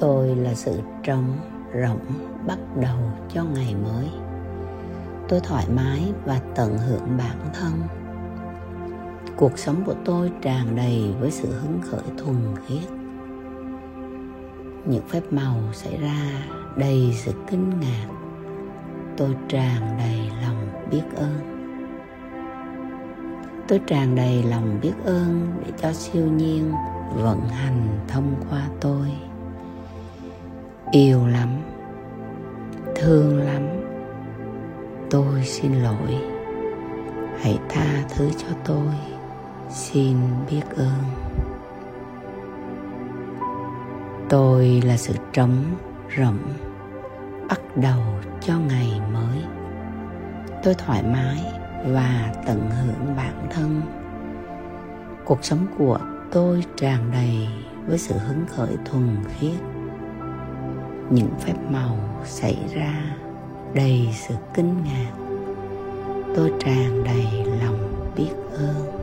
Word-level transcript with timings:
tôi 0.00 0.36
là 0.36 0.54
sự 0.54 0.80
trống 1.02 1.36
rỗng 1.74 2.00
bắt 2.46 2.58
đầu 2.80 2.98
cho 3.34 3.44
ngày 3.44 3.74
mới. 3.74 4.08
Tôi 5.28 5.40
thoải 5.40 5.66
mái 5.74 6.12
và 6.24 6.40
tận 6.54 6.78
hưởng 6.78 7.18
bản 7.18 7.36
thân. 7.54 7.72
Cuộc 9.36 9.58
sống 9.58 9.82
của 9.86 9.94
tôi 10.04 10.32
tràn 10.42 10.76
đầy 10.76 11.14
với 11.20 11.30
sự 11.30 11.52
hứng 11.52 11.80
khởi 11.82 12.02
thuần 12.18 12.36
khiết. 12.66 12.90
Những 14.84 15.08
phép 15.08 15.22
màu 15.30 15.56
xảy 15.72 15.96
ra 15.96 16.48
đầy 16.76 17.12
sự 17.14 17.32
kinh 17.50 17.80
ngạc. 17.80 18.08
Tôi 19.16 19.36
tràn 19.48 19.98
đầy 19.98 20.30
lòng 20.42 20.68
biết 20.90 21.02
ơn. 21.16 21.56
Tôi 23.68 23.80
tràn 23.86 24.14
đầy 24.14 24.42
lòng 24.42 24.78
biết 24.82 24.94
ơn 25.04 25.48
để 25.64 25.72
cho 25.82 25.92
siêu 25.92 26.26
nhiên 26.26 26.72
vận 27.14 27.40
hành 27.40 27.98
thông 28.08 28.34
qua 28.50 28.68
tôi 28.80 29.29
yêu 30.90 31.26
lắm. 31.26 31.48
Thương 32.96 33.38
lắm. 33.38 33.68
Tôi 35.10 35.44
xin 35.44 35.72
lỗi. 35.72 36.16
Hãy 37.40 37.58
tha 37.68 38.04
thứ 38.08 38.30
cho 38.38 38.48
tôi. 38.64 38.94
Xin 39.70 40.16
biết 40.50 40.62
ơn. 40.76 41.02
Tôi 44.28 44.82
là 44.84 44.96
sự 44.96 45.14
trống 45.32 45.64
rỗng, 46.18 46.38
bắt 47.48 47.60
đầu 47.76 48.00
cho 48.40 48.58
ngày 48.58 49.00
mới. 49.12 49.42
Tôi 50.62 50.74
thoải 50.74 51.02
mái 51.02 51.44
và 51.86 52.32
tận 52.46 52.70
hưởng 52.70 53.16
bản 53.16 53.46
thân. 53.50 53.82
Cuộc 55.24 55.44
sống 55.44 55.66
của 55.78 55.98
tôi 56.32 56.64
tràn 56.76 57.10
đầy 57.12 57.48
với 57.86 57.98
sự 57.98 58.14
hứng 58.18 58.44
khởi 58.48 58.76
thuần 58.84 59.16
khiết 59.38 59.60
những 61.10 61.30
phép 61.40 61.54
màu 61.70 61.96
xảy 62.24 62.58
ra 62.74 62.92
đầy 63.74 64.08
sự 64.12 64.34
kinh 64.54 64.84
ngạc. 64.84 65.12
Tôi 66.36 66.52
tràn 66.64 67.04
đầy 67.04 67.44
lòng 67.62 68.12
biết 68.16 68.30
ơn. 68.52 69.00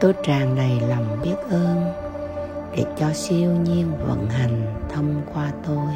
Tôi 0.00 0.14
tràn 0.22 0.56
đầy 0.56 0.80
lòng 0.88 1.18
biết 1.22 1.36
ơn 1.50 1.92
để 2.76 2.84
cho 2.98 3.12
siêu 3.12 3.50
nhiên 3.50 3.92
vận 4.08 4.28
hành 4.30 4.74
thông 4.88 5.22
qua 5.34 5.52
tôi. 5.66 5.94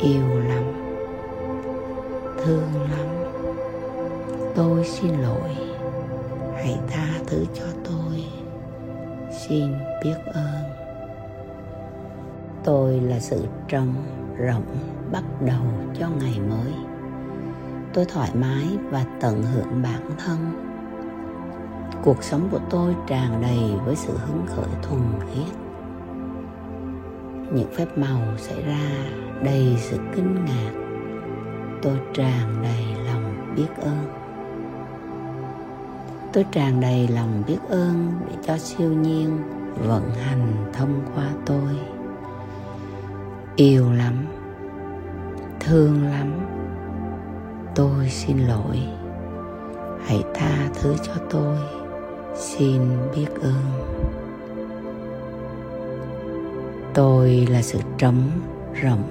Yêu 0.00 0.40
lắm. 0.48 0.64
Thương 2.44 2.72
lắm. 2.90 3.06
Tôi 4.54 4.84
xin 4.84 5.10
lỗi. 5.10 5.56
Hãy 6.56 6.78
tha 6.88 7.06
thứ 7.26 7.44
cho 7.54 7.66
tôi. 7.84 8.24
Xin 9.48 9.72
biết 10.04 10.16
ơn 10.34 10.69
tôi 12.64 13.00
là 13.00 13.20
sự 13.20 13.44
trống 13.68 13.94
rộng 14.36 14.76
bắt 15.12 15.24
đầu 15.46 15.62
cho 15.98 16.08
ngày 16.20 16.40
mới. 16.48 16.72
Tôi 17.94 18.04
thoải 18.04 18.30
mái 18.34 18.66
và 18.90 19.04
tận 19.20 19.42
hưởng 19.42 19.82
bản 19.82 20.10
thân. 20.18 20.38
Cuộc 22.04 22.22
sống 22.22 22.48
của 22.50 22.60
tôi 22.70 22.96
tràn 23.06 23.42
đầy 23.42 23.58
với 23.84 23.96
sự 23.96 24.16
hứng 24.16 24.46
khởi 24.46 24.68
thuần 24.82 25.00
khiết. 25.20 25.54
Những 27.52 27.70
phép 27.76 27.98
màu 27.98 28.20
xảy 28.36 28.62
ra 28.62 28.90
đầy 29.44 29.76
sự 29.78 29.98
kinh 30.16 30.44
ngạc. 30.44 30.72
Tôi 31.82 31.98
tràn 32.14 32.62
đầy 32.62 32.84
lòng 33.06 33.54
biết 33.56 33.68
ơn. 33.82 34.20
Tôi 36.32 36.46
tràn 36.52 36.80
đầy 36.80 37.08
lòng 37.08 37.42
biết 37.46 37.58
ơn 37.68 38.12
để 38.28 38.34
cho 38.46 38.58
siêu 38.58 38.92
nhiên 38.92 39.38
vận 39.88 40.10
hành 40.10 40.70
thông 40.72 41.00
qua 41.14 41.30
tôi 41.46 41.99
yêu 43.56 43.92
lắm. 43.92 44.26
Thương 45.60 46.04
lắm. 46.04 46.32
Tôi 47.74 48.08
xin 48.08 48.38
lỗi. 48.38 48.78
Hãy 50.06 50.22
tha 50.34 50.68
thứ 50.74 50.94
cho 51.02 51.12
tôi. 51.30 51.58
Xin 52.34 52.82
biết 53.16 53.26
ơn. 53.42 53.90
Tôi 56.94 57.46
là 57.50 57.62
sự 57.62 57.78
trống 57.98 58.30
rỗng, 58.82 59.02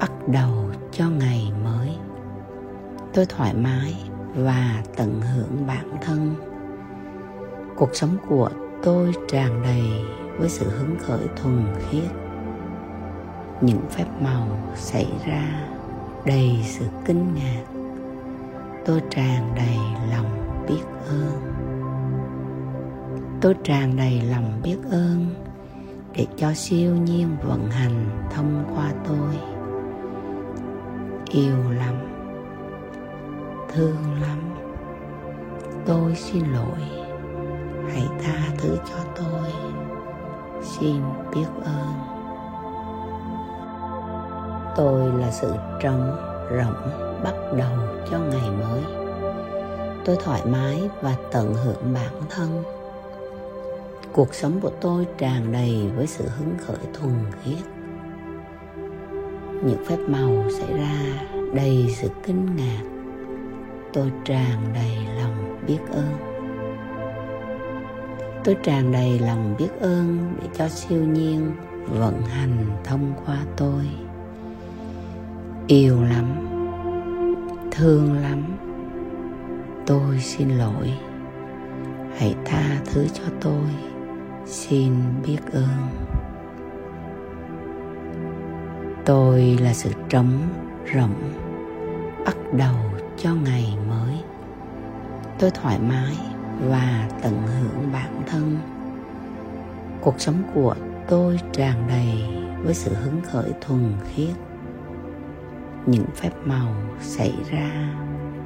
bắt 0.00 0.12
đầu 0.28 0.70
cho 0.92 1.10
ngày 1.10 1.52
mới. 1.64 1.90
Tôi 3.14 3.26
thoải 3.26 3.54
mái 3.54 3.94
và 4.34 4.82
tận 4.96 5.20
hưởng 5.20 5.66
bản 5.66 5.96
thân. 6.02 6.34
Cuộc 7.76 7.90
sống 7.92 8.16
của 8.28 8.50
tôi 8.82 9.12
tràn 9.28 9.62
đầy 9.62 9.82
với 10.38 10.48
sự 10.48 10.68
hứng 10.70 10.96
khởi 10.98 11.28
thuần 11.36 11.64
khiết 11.78 12.25
những 13.60 13.80
phép 13.90 14.06
màu 14.20 14.48
xảy 14.74 15.08
ra 15.26 15.68
đầy 16.24 16.60
sự 16.64 16.84
kinh 17.04 17.34
ngạc. 17.34 17.64
Tôi 18.84 19.02
tràn 19.10 19.54
đầy 19.56 19.76
lòng 20.10 20.64
biết 20.68 20.82
ơn. 21.08 21.40
Tôi 23.40 23.54
tràn 23.64 23.96
đầy 23.96 24.20
lòng 24.20 24.60
biết 24.62 24.76
ơn 24.90 25.34
để 26.16 26.26
cho 26.36 26.54
siêu 26.54 26.96
nhiên 26.96 27.36
vận 27.42 27.70
hành 27.70 28.28
thông 28.30 28.64
qua 28.74 28.92
tôi. 29.08 29.36
Yêu 31.30 31.70
lắm, 31.70 31.94
thương 33.72 34.22
lắm. 34.22 34.38
Tôi 35.86 36.14
xin 36.16 36.44
lỗi, 36.52 36.80
hãy 37.92 38.06
tha 38.22 38.38
thứ 38.58 38.78
cho 38.90 38.98
tôi. 39.16 39.50
Xin 40.62 41.00
biết 41.34 41.46
ơn 41.64 42.15
tôi 44.76 45.12
là 45.18 45.30
sự 45.30 45.52
trống 45.80 46.16
rỗng 46.50 46.90
bắt 47.24 47.34
đầu 47.56 47.78
cho 48.10 48.18
ngày 48.18 48.50
mới. 48.50 48.82
Tôi 50.04 50.16
thoải 50.24 50.42
mái 50.46 50.90
và 51.02 51.16
tận 51.32 51.54
hưởng 51.54 51.94
bản 51.94 52.12
thân. 52.30 52.62
Cuộc 54.12 54.34
sống 54.34 54.60
của 54.60 54.70
tôi 54.80 55.06
tràn 55.18 55.52
đầy 55.52 55.90
với 55.96 56.06
sự 56.06 56.24
hứng 56.38 56.54
khởi 56.66 56.76
thuần 56.94 57.14
khiết. 57.42 57.64
Những 59.64 59.84
phép 59.86 59.98
màu 60.08 60.44
xảy 60.50 60.78
ra 60.78 61.28
đầy 61.54 61.94
sự 61.96 62.08
kinh 62.22 62.56
ngạc. 62.56 62.82
Tôi 63.92 64.12
tràn 64.24 64.72
đầy 64.74 64.96
lòng 65.18 65.58
biết 65.66 65.78
ơn. 65.92 66.12
Tôi 68.44 68.56
tràn 68.62 68.92
đầy 68.92 69.18
lòng 69.18 69.54
biết 69.58 69.80
ơn 69.80 70.34
để 70.40 70.48
cho 70.54 70.68
siêu 70.68 71.04
nhiên 71.04 71.52
vận 71.88 72.22
hành 72.22 72.66
thông 72.84 73.12
qua 73.26 73.38
tôi 73.56 74.05
yêu 75.66 76.02
lắm. 76.02 76.24
Thương 77.70 78.22
lắm. 78.22 78.42
Tôi 79.86 80.18
xin 80.20 80.48
lỗi. 80.48 80.92
Hãy 82.18 82.34
tha 82.44 82.80
thứ 82.84 83.06
cho 83.14 83.24
tôi. 83.40 83.68
Xin 84.46 84.92
biết 85.26 85.38
ơn. 85.52 85.68
Tôi 89.04 89.58
là 89.60 89.74
sự 89.74 89.90
trống 90.08 90.38
rỗng, 90.94 91.32
bắt 92.26 92.36
đầu 92.52 92.76
cho 93.16 93.34
ngày 93.34 93.76
mới. 93.88 94.14
Tôi 95.38 95.50
thoải 95.50 95.78
mái 95.78 96.16
và 96.68 97.08
tận 97.22 97.42
hưởng 97.46 97.92
bản 97.92 98.22
thân. 98.26 98.58
Cuộc 100.00 100.20
sống 100.20 100.42
của 100.54 100.74
tôi 101.08 101.40
tràn 101.52 101.86
đầy 101.88 102.24
với 102.62 102.74
sự 102.74 102.94
hứng 102.94 103.20
khởi 103.32 103.52
thuần 103.60 103.92
khiết 104.14 104.45
những 105.86 106.06
phép 106.14 106.30
màu 106.44 106.74
xảy 107.00 107.34
ra 107.50 107.94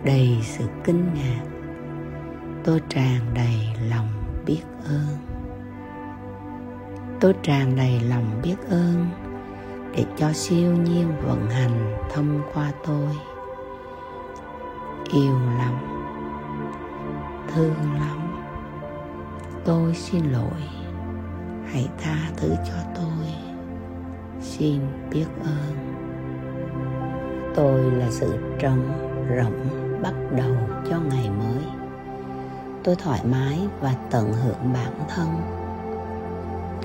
đầy 0.04 0.38
sự 0.42 0.64
kinh 0.84 1.14
ngạc. 1.14 1.44
Tôi 2.64 2.80
tràn 2.88 3.20
đầy 3.34 3.58
lòng 3.90 4.08
biết 4.46 4.62
ơn. 4.84 5.16
Tôi 7.20 7.34
tràn 7.42 7.76
đầy 7.76 8.00
lòng 8.00 8.40
biết 8.42 8.56
ơn 8.70 9.06
để 9.96 10.04
cho 10.16 10.32
siêu 10.32 10.76
nhiên 10.76 11.12
vận 11.22 11.50
hành 11.50 11.96
thông 12.14 12.40
qua 12.54 12.72
tôi. 12.86 13.08
Yêu 15.12 15.38
lắm, 15.58 15.74
thương 17.48 17.94
lắm. 17.94 18.42
Tôi 19.64 19.94
xin 19.94 20.24
lỗi. 20.24 20.62
Hãy 21.72 21.88
tha 21.98 22.30
thứ 22.36 22.54
cho 22.66 22.74
tôi. 22.94 23.26
Xin 24.40 24.80
biết 25.10 25.26
ơn 25.44 25.89
tôi 27.54 27.90
là 27.90 28.06
sự 28.10 28.34
trống 28.58 28.82
rỗng 29.36 29.66
bắt 30.02 30.14
đầu 30.36 30.56
cho 30.90 31.00
ngày 31.00 31.30
mới. 31.30 31.64
Tôi 32.84 32.96
thoải 32.96 33.20
mái 33.24 33.58
và 33.80 33.94
tận 34.10 34.32
hưởng 34.32 34.72
bản 34.74 34.92
thân. 35.08 35.28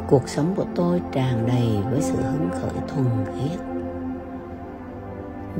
Cuộc 0.08 0.30
sống 0.30 0.54
của 0.56 0.66
tôi 0.76 1.02
tràn 1.12 1.48
đầy 1.48 1.84
với 1.92 2.02
sự 2.02 2.16
hứng 2.22 2.50
khởi 2.52 2.82
thuần 2.88 3.08
khiết. 3.26 3.60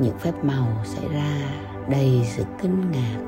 Những 0.00 0.18
phép 0.18 0.32
màu 0.42 0.66
xảy 0.84 1.08
ra 1.08 1.36
đầy 1.88 2.22
sự 2.24 2.44
kinh 2.62 2.90
ngạc. 2.90 3.18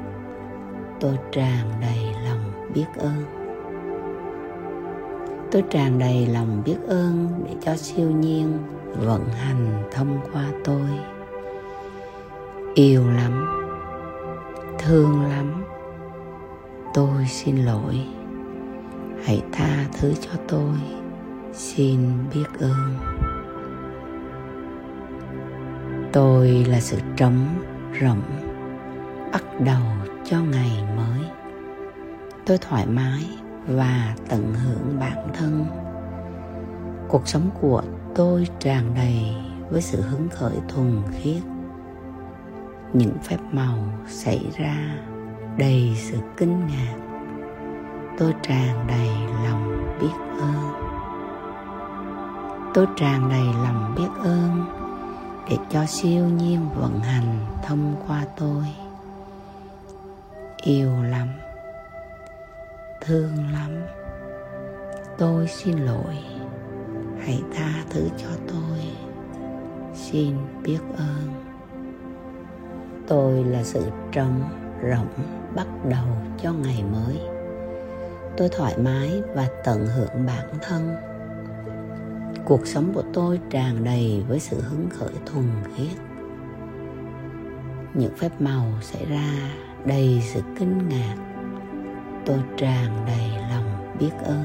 Tôi 1.00 1.18
tràn 1.32 1.66
đầy 1.80 2.14
lòng 2.24 2.52
biết 2.74 2.86
ơn. 2.96 3.24
Tôi 5.50 5.64
tràn 5.70 5.98
đầy 5.98 6.26
lòng 6.26 6.62
biết 6.64 6.76
ơn 6.88 7.28
để 7.44 7.54
cho 7.60 7.76
siêu 7.76 8.10
nhiên 8.10 8.58
vận 8.96 9.28
hành 9.28 9.82
thông 9.92 10.20
qua 10.32 10.44
tôi 10.64 11.17
yêu 12.78 13.10
lắm, 13.10 13.46
thương 14.78 15.22
lắm. 15.22 15.64
Tôi 16.94 17.26
xin 17.28 17.56
lỗi. 17.56 18.06
Hãy 19.24 19.42
tha 19.52 19.86
thứ 20.00 20.14
cho 20.20 20.30
tôi. 20.48 20.74
Xin 21.52 22.00
biết 22.34 22.44
ơn. 22.60 22.96
Tôi 26.12 26.48
là 26.68 26.80
sự 26.80 26.98
trống 27.16 27.46
rỗng, 28.00 28.22
bắt 29.32 29.60
đầu 29.60 29.82
cho 30.24 30.40
ngày 30.40 30.84
mới. 30.96 31.20
Tôi 32.46 32.58
thoải 32.58 32.86
mái 32.86 33.24
và 33.66 34.14
tận 34.28 34.54
hưởng 34.54 34.98
bản 35.00 35.28
thân. 35.34 35.66
Cuộc 37.08 37.28
sống 37.28 37.50
của 37.60 37.82
tôi 38.14 38.46
tràn 38.58 38.94
đầy 38.94 39.34
với 39.70 39.82
sự 39.82 40.00
hứng 40.00 40.28
khởi 40.28 40.56
thuần 40.68 41.02
khiết 41.12 41.42
những 42.92 43.18
phép 43.22 43.38
màu 43.52 43.78
xảy 44.06 44.46
ra 44.56 44.76
đầy 45.58 45.92
sự 45.96 46.16
kinh 46.36 46.66
ngạc. 46.66 46.96
Tôi 48.18 48.34
tràn 48.42 48.86
đầy 48.88 49.08
lòng 49.44 49.96
biết 50.00 50.40
ơn. 50.40 50.72
Tôi 52.74 52.86
tràn 52.96 53.28
đầy 53.28 53.44
lòng 53.44 53.94
biết 53.96 54.22
ơn 54.24 54.64
để 55.50 55.56
cho 55.70 55.86
siêu 55.86 56.24
nhiên 56.24 56.68
vận 56.74 57.00
hành 57.00 57.46
thông 57.66 57.94
qua 58.06 58.24
tôi. 58.36 58.64
Yêu 60.56 61.02
lắm. 61.02 61.28
Thương 63.00 63.52
lắm. 63.52 63.70
Tôi 65.18 65.48
xin 65.48 65.78
lỗi. 65.78 66.18
Hãy 67.20 67.42
tha 67.54 67.84
thứ 67.90 68.08
cho 68.16 68.28
tôi. 68.48 68.80
Xin 69.94 70.36
biết 70.62 70.80
ơn 70.96 71.47
tôi 73.08 73.44
là 73.44 73.62
sự 73.62 73.90
trống 74.12 74.40
rỗng 74.82 75.26
bắt 75.54 75.66
đầu 75.88 76.06
cho 76.42 76.52
ngày 76.52 76.84
mới. 76.92 77.20
Tôi 78.36 78.48
thoải 78.48 78.78
mái 78.78 79.22
và 79.34 79.48
tận 79.64 79.86
hưởng 79.86 80.26
bản 80.26 80.46
thân. 80.62 80.96
Cuộc 82.44 82.66
sống 82.66 82.92
của 82.94 83.02
tôi 83.12 83.40
tràn 83.50 83.84
đầy 83.84 84.24
với 84.28 84.40
sự 84.40 84.60
hứng 84.60 84.88
khởi 84.90 85.12
thuần 85.26 85.44
khiết. 85.76 85.98
Những 87.94 88.16
phép 88.16 88.40
màu 88.40 88.64
xảy 88.80 89.04
ra 89.06 89.30
đầy 89.84 90.22
sự 90.24 90.40
kinh 90.58 90.88
ngạc. 90.88 91.16
Tôi 92.26 92.38
tràn 92.56 93.04
đầy 93.06 93.30
lòng 93.50 93.96
biết 94.00 94.10
ơn. 94.24 94.44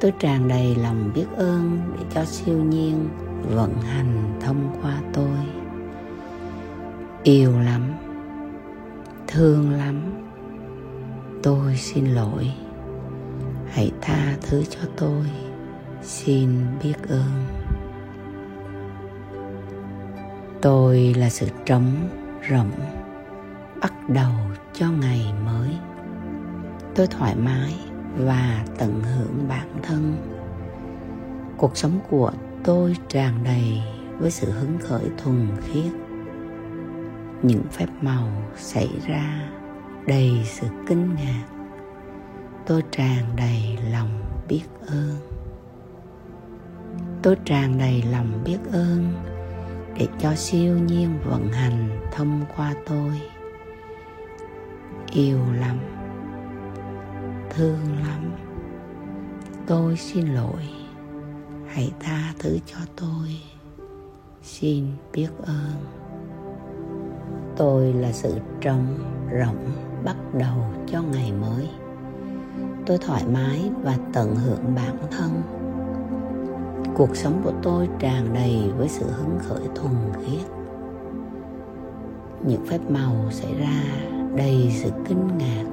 Tôi 0.00 0.12
tràn 0.18 0.48
đầy 0.48 0.76
lòng 0.76 1.10
biết 1.14 1.26
ơn 1.36 1.80
để 1.98 2.04
cho 2.14 2.24
siêu 2.24 2.58
nhiên 2.58 3.08
vận 3.42 3.74
hành 3.82 4.38
thông 4.40 4.76
qua 4.82 5.00
tôi 5.12 5.61
yêu 7.22 7.58
lắm. 7.60 7.92
Thương 9.26 9.70
lắm. 9.70 10.02
Tôi 11.42 11.76
xin 11.76 12.06
lỗi. 12.06 12.52
Hãy 13.68 13.92
tha 14.00 14.36
thứ 14.42 14.64
cho 14.64 14.80
tôi. 14.96 15.26
Xin 16.02 16.50
biết 16.82 16.94
ơn. 17.08 17.44
Tôi 20.62 21.14
là 21.18 21.30
sự 21.30 21.46
trống 21.66 21.94
rỗng, 22.50 22.70
bắt 23.80 23.92
đầu 24.08 24.32
cho 24.72 24.90
ngày 24.90 25.26
mới. 25.44 25.68
Tôi 26.94 27.06
thoải 27.06 27.36
mái 27.36 27.74
và 28.16 28.64
tận 28.78 29.02
hưởng 29.02 29.48
bản 29.48 29.68
thân. 29.82 30.16
Cuộc 31.56 31.76
sống 31.76 31.98
của 32.10 32.32
tôi 32.64 32.96
tràn 33.08 33.44
đầy 33.44 33.82
với 34.18 34.30
sự 34.30 34.50
hứng 34.50 34.78
khởi 34.78 35.04
thuần 35.18 35.48
khiết 35.62 36.01
những 37.42 37.62
phép 37.70 37.86
màu 38.00 38.28
xảy 38.56 38.88
ra 39.06 39.50
đầy 40.06 40.40
sự 40.44 40.66
kinh 40.86 41.14
ngạc. 41.14 41.46
Tôi 42.66 42.82
tràn 42.90 43.24
đầy 43.36 43.78
lòng 43.90 44.22
biết 44.48 44.64
ơn. 44.86 45.16
Tôi 47.22 47.36
tràn 47.44 47.78
đầy 47.78 48.02
lòng 48.12 48.42
biết 48.44 48.58
ơn 48.72 49.12
để 49.98 50.08
cho 50.18 50.34
siêu 50.34 50.78
nhiên 50.78 51.18
vận 51.24 51.52
hành 51.52 52.08
thông 52.12 52.44
qua 52.56 52.74
tôi. 52.86 53.20
Yêu 55.12 55.40
lắm. 55.60 55.78
Thương 57.50 57.98
lắm. 58.08 58.32
Tôi 59.66 59.96
xin 59.96 60.26
lỗi. 60.26 60.68
Hãy 61.66 61.92
tha 62.00 62.32
thứ 62.38 62.58
cho 62.66 62.78
tôi. 62.96 63.40
Xin 64.42 64.86
biết 65.12 65.28
ơn 65.46 66.01
tôi 67.56 67.92
là 67.92 68.12
sự 68.12 68.34
trống 68.60 68.86
rỗng 69.30 69.72
bắt 70.04 70.16
đầu 70.38 70.56
cho 70.86 71.02
ngày 71.02 71.32
mới. 71.32 71.68
Tôi 72.86 72.98
thoải 72.98 73.24
mái 73.32 73.70
và 73.82 73.96
tận 74.12 74.34
hưởng 74.36 74.74
bản 74.74 74.96
thân. 75.10 75.42
Cuộc 76.94 77.16
sống 77.16 77.40
của 77.44 77.52
tôi 77.62 77.88
tràn 77.98 78.34
đầy 78.34 78.70
với 78.76 78.88
sự 78.88 79.06
hứng 79.10 79.38
khởi 79.38 79.62
thuần 79.74 79.94
khiết. 80.24 80.46
Những 82.46 82.66
phép 82.66 82.78
màu 82.88 83.14
xảy 83.30 83.54
ra 83.54 83.82
đầy 84.36 84.72
sự 84.82 84.90
kinh 85.08 85.38
ngạc. 85.38 85.64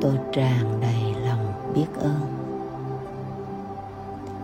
Tôi 0.00 0.14
tràn 0.32 0.80
đầy 0.80 1.14
lòng 1.26 1.72
biết 1.74 1.86
ơn. 2.00 2.20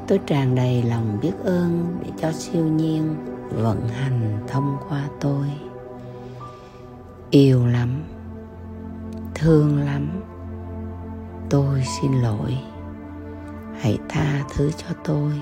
Tôi 0.08 0.20
tràn 0.26 0.54
đầy 0.54 0.82
lòng 0.82 1.19
biết 1.22 1.32
ơn 1.44 1.96
để 2.02 2.10
cho 2.16 2.32
siêu 2.32 2.64
nhiên 2.64 3.14
vận 3.50 3.88
hành 3.88 4.38
thông 4.48 4.76
qua 4.88 5.08
tôi 5.20 5.46
yêu 7.34 7.66
lắm. 7.66 7.88
Thương 9.34 9.78
lắm. 9.78 10.22
Tôi 11.50 11.82
xin 12.00 12.12
lỗi. 12.12 12.58
Hãy 13.81 13.98
tha 14.08 14.44
thứ 14.54 14.70
cho 14.70 14.86
tôi. 15.04 15.32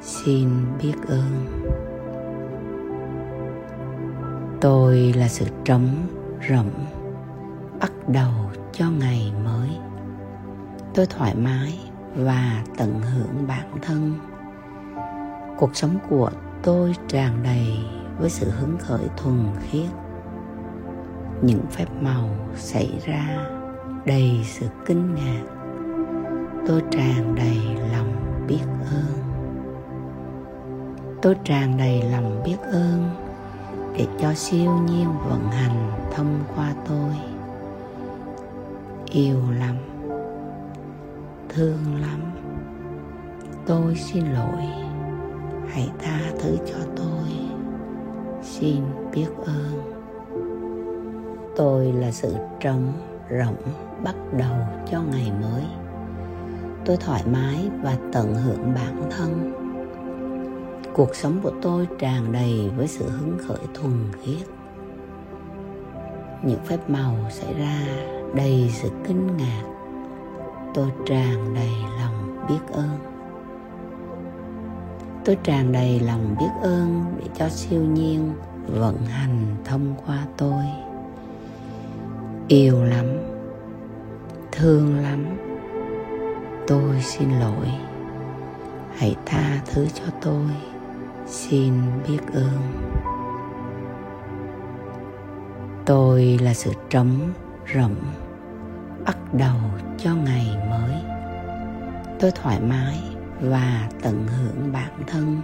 Xin 0.00 0.48
biết 0.82 0.94
ơn. 1.08 1.46
Tôi 4.60 5.12
là 5.16 5.28
sự 5.28 5.46
trống 5.64 5.88
rỗng, 6.48 6.70
bắt 7.80 7.92
đầu 8.08 8.32
cho 8.72 8.90
ngày 8.90 9.32
mới. 9.44 9.70
Tôi 10.94 11.06
thoải 11.06 11.34
mái 11.34 11.78
và 12.16 12.62
tận 12.76 13.00
hưởng 13.00 13.46
bản 13.48 13.68
thân. 13.82 14.14
Cuộc 15.58 15.76
sống 15.76 15.98
của 16.10 16.30
tôi 16.62 16.94
tràn 17.08 17.42
đầy 17.42 17.78
với 18.18 18.30
sự 18.30 18.50
hứng 18.50 18.76
khởi 18.78 19.08
thuần 19.16 19.46
khiết 19.62 19.90
những 21.42 21.60
phép 21.70 21.86
màu 22.00 22.28
xảy 22.54 22.98
ra 23.04 23.48
đầy 24.04 24.40
sự 24.44 24.66
kinh 24.86 25.14
ngạc. 25.14 25.42
Tôi 26.66 26.82
tràn 26.90 27.34
đầy 27.34 27.58
lòng 27.92 28.44
biết 28.48 28.64
ơn. 28.90 29.22
Tôi 31.22 31.36
tràn 31.44 31.76
đầy 31.76 32.02
lòng 32.12 32.42
biết 32.44 32.56
ơn 32.72 33.10
để 33.98 34.06
cho 34.20 34.34
siêu 34.34 34.72
nhiên 34.88 35.08
vận 35.28 35.50
hành 35.50 35.90
thông 36.14 36.44
qua 36.56 36.74
tôi. 36.88 37.14
Yêu 39.06 39.40
lắm. 39.58 39.76
Thương 41.48 42.00
lắm. 42.00 42.20
Tôi 43.66 43.96
xin 43.96 44.24
lỗi. 44.24 44.66
Hãy 45.68 45.90
tha 45.98 46.20
thứ 46.40 46.56
cho 46.66 46.78
tôi. 46.96 47.28
Xin 48.42 48.82
biết 49.12 49.28
ơn 49.46 49.95
tôi 51.56 51.92
là 51.92 52.10
sự 52.10 52.36
trống 52.60 52.92
rỗng 53.30 53.72
bắt 54.04 54.14
đầu 54.38 54.56
cho 54.90 55.02
ngày 55.02 55.32
mới. 55.42 55.62
Tôi 56.84 56.96
thoải 56.96 57.22
mái 57.32 57.70
và 57.82 57.96
tận 58.12 58.34
hưởng 58.34 58.74
bản 58.74 59.10
thân. 59.10 59.52
Cuộc 60.94 61.14
sống 61.14 61.40
của 61.42 61.52
tôi 61.62 61.88
tràn 61.98 62.32
đầy 62.32 62.70
với 62.76 62.88
sự 62.88 63.10
hứng 63.10 63.38
khởi 63.48 63.58
thuần 63.74 63.92
khiết. 64.22 64.46
Những 66.42 66.64
phép 66.64 66.90
màu 66.90 67.14
xảy 67.30 67.54
ra 67.54 67.80
đầy 68.34 68.70
sự 68.72 68.88
kinh 69.08 69.36
ngạc. 69.36 69.62
Tôi 70.74 70.86
tràn 71.06 71.54
đầy 71.54 71.72
lòng 72.00 72.46
biết 72.48 72.72
ơn. 72.72 72.98
Tôi 75.24 75.38
tràn 75.42 75.72
đầy 75.72 76.00
lòng 76.00 76.36
biết 76.38 76.50
ơn 76.62 77.04
để 77.18 77.24
cho 77.34 77.48
siêu 77.48 77.82
nhiên 77.82 78.32
vận 78.66 78.96
hành 79.06 79.56
thông 79.64 79.94
qua 80.06 80.26
tôi 80.36 80.64
yêu 82.48 82.84
lắm. 82.84 83.06
Thương 84.52 85.02
lắm. 85.02 85.24
Tôi 86.66 87.00
xin 87.02 87.30
lỗi. 87.40 87.66
Hãy 88.96 89.16
tha 89.26 89.60
thứ 89.66 89.86
cho 89.94 90.04
tôi. 90.22 90.50
Xin 91.26 91.72
biết 92.08 92.18
ơn. 92.32 92.58
Tôi 95.84 96.38
là 96.42 96.54
sự 96.54 96.72
trống 96.90 97.32
rỗng, 97.74 97.96
bắt 99.04 99.18
đầu 99.32 99.56
cho 99.98 100.14
ngày 100.14 100.56
mới. 100.70 100.94
Tôi 102.20 102.30
thoải 102.30 102.60
mái 102.60 102.98
và 103.40 103.88
tận 104.02 104.26
hưởng 104.26 104.72
bản 104.72 104.92
thân. 105.06 105.40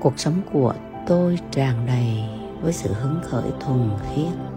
Cuộc 0.00 0.18
sống 0.18 0.40
của 0.52 0.74
tôi 1.06 1.38
tràn 1.50 1.86
đầy 1.86 2.24
với 2.62 2.72
sự 2.72 2.92
hứng 2.92 3.20
khởi 3.22 3.50
thuần 3.60 3.90
khiết 4.14 4.53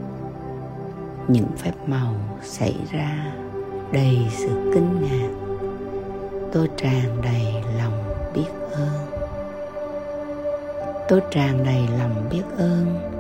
những 1.28 1.48
phép 1.58 1.74
màu 1.86 2.14
xảy 2.42 2.76
ra 2.92 3.34
đầy 3.92 4.18
sự 4.30 4.72
kinh 4.74 5.02
ngạc. 5.02 5.30
Tôi 6.52 6.70
tràn 6.78 7.22
đầy 7.24 7.54
lòng 7.78 8.04
biết 8.34 8.50
ơn. 8.72 9.08
Tôi 11.10 11.22
tràn 11.32 11.64
đầy 11.64 11.88
lòng 12.00 12.30
biết 12.32 12.44
ơn 12.58 13.12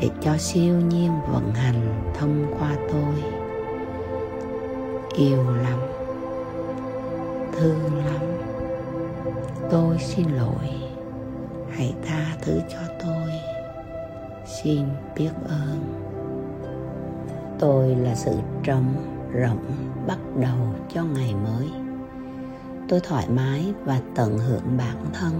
để 0.00 0.08
cho 0.20 0.36
siêu 0.38 0.74
nhiên 0.74 1.12
vận 1.32 1.54
hành 1.54 2.12
thông 2.14 2.54
qua 2.58 2.76
tôi. 2.92 3.22
Yêu 5.16 5.44
lắm, 5.62 5.78
thương 7.52 8.04
lắm. 8.06 8.22
Tôi 9.70 9.98
xin 9.98 10.28
lỗi. 10.28 10.70
Hãy 11.70 11.94
tha 12.06 12.36
thứ 12.42 12.60
cho 12.68 12.78
tôi. 13.04 13.30
Xin 14.46 14.84
biết 15.16 15.30
ơn 15.48 16.13
tôi 17.58 17.96
là 17.96 18.14
sự 18.14 18.32
trống 18.62 18.94
rộng 19.32 19.64
bắt 20.06 20.18
đầu 20.40 20.58
cho 20.94 21.04
ngày 21.04 21.34
mới. 21.34 21.70
Tôi 22.88 23.00
thoải 23.00 23.28
mái 23.28 23.72
và 23.84 24.00
tận 24.14 24.38
hưởng 24.38 24.76
bản 24.78 24.96
thân. 25.12 25.32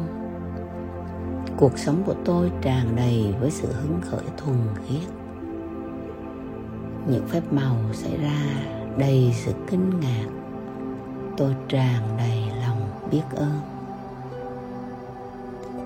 Cuộc 1.56 1.78
sống 1.78 2.02
của 2.06 2.14
tôi 2.25 2.52
tràn 2.62 2.97
đầy 2.97 3.35
với 3.40 3.50
sự 3.50 3.73
hứng 3.73 4.00
khởi 4.00 4.25
thuần 4.37 4.56
khiết. 4.87 5.09
Những 7.09 7.26
phép 7.28 7.42
màu 7.50 7.76
xảy 7.92 8.16
ra 8.16 8.40
đầy 8.99 9.33
sự 9.35 9.52
kinh 9.71 10.00
ngạc. 10.00 10.28
Tôi 11.37 11.54
tràn 11.68 12.02
đầy 12.18 12.42
lòng 12.62 12.90
biết 13.11 13.23
ơn. 13.37 13.61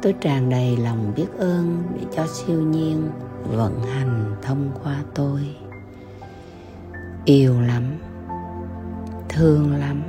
Tôi 0.02 0.14
tràn 0.20 0.50
đầy 0.50 0.76
lòng 0.76 1.12
biết 1.16 1.28
ơn 1.38 1.82
để 1.94 2.06
cho 2.12 2.26
siêu 2.26 2.62
nhiên 2.62 3.08
vận 3.44 3.82
hành 3.82 4.36
thông 4.42 4.70
qua 4.82 5.02
tôi 5.14 5.56
yêu 7.28 7.60
lắm. 7.60 7.84
Thương 9.28 9.74
lắm. 9.74 10.02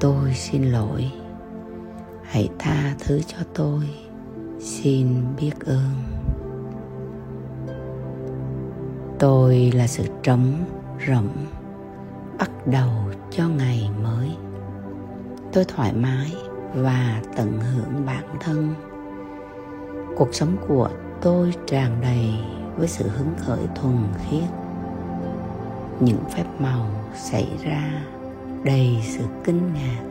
Tôi 0.00 0.34
xin 0.34 0.62
lỗi. 0.62 1.10
Hãy 2.22 2.48
tha 2.58 2.94
thứ 2.98 3.20
cho 3.20 3.36
tôi. 3.54 3.84
Xin 4.58 5.24
biết 5.40 5.52
ơn. 5.66 5.90
Tôi 9.18 9.72
là 9.74 9.86
sự 9.86 10.04
trống 10.22 10.64
rỗng, 11.08 11.46
bắt 12.38 12.50
đầu 12.66 12.92
cho 13.30 13.48
ngày 13.48 13.90
mới. 14.02 14.30
Tôi 15.52 15.64
thoải 15.64 15.92
mái 15.92 16.32
và 16.74 17.22
tận 17.36 17.60
hưởng 17.60 18.06
bản 18.06 18.24
thân. 18.40 18.74
Cuộc 20.16 20.34
sống 20.34 20.56
của 20.68 20.88
tôi 21.22 21.54
tràn 21.66 22.00
đầy 22.02 22.34
với 22.76 22.88
sự 22.88 23.08
hứng 23.08 23.34
khởi 23.38 23.66
thuần 23.74 23.98
khiết 24.30 24.63
những 26.00 26.18
phép 26.34 26.44
màu 26.58 26.86
xảy 27.14 27.48
ra 27.62 28.04
đầy 28.64 28.98
sự 29.02 29.24
kinh 29.44 29.74
ngạc. 29.74 30.02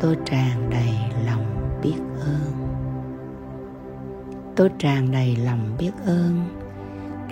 Tôi 0.00 0.16
tràn 0.24 0.70
đầy 0.70 0.94
lòng 1.26 1.44
biết 1.82 1.98
ơn. 2.20 2.52
Tôi 4.56 4.70
tràn 4.78 5.12
đầy 5.12 5.36
lòng 5.36 5.76
biết 5.78 5.92
ơn 6.06 6.48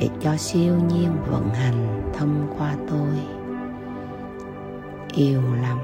để 0.01 0.09
cho 0.21 0.37
siêu 0.37 0.75
nhiên 0.89 1.11
vận 1.31 1.49
hành 1.49 2.11
thông 2.15 2.55
qua 2.59 2.75
tôi. 2.91 3.19
Yêu 5.15 5.43
lắm. 5.63 5.79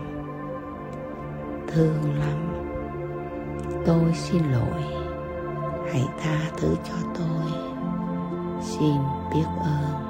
Thương 1.72 2.18
lắm. 2.18 2.64
Tôi 3.86 4.14
xin 4.14 4.42
lỗi. 4.52 4.82
Hãy 5.92 6.04
tha 6.20 6.38
thứ 6.56 6.76
cho 6.84 6.94
tôi. 7.18 7.52
Xin 8.62 8.96
biết 9.34 9.46
ơn 9.60 10.03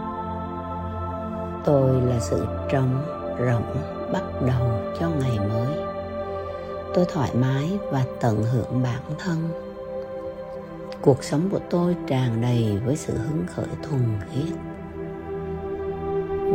tôi 1.64 2.00
là 2.02 2.20
sự 2.20 2.46
trống 2.68 3.02
rỗng 3.38 3.76
bắt 4.12 4.22
đầu 4.46 4.80
cho 5.00 5.10
ngày 5.10 5.38
mới. 5.38 5.76
Tôi 6.94 7.04
thoải 7.12 7.30
mái 7.34 7.78
và 7.90 8.04
tận 8.20 8.44
hưởng 8.52 8.82
bản 8.82 9.02
thân. 9.18 9.48
Cuộc 11.00 11.24
sống 11.24 11.48
của 11.50 11.60
tôi 11.70 11.96
tràn 12.06 12.40
đầy 12.42 12.80
với 12.84 12.96
sự 12.96 13.12
hứng 13.18 13.44
khởi 13.46 13.66
thuần 13.82 14.02
khiết. 14.30 14.54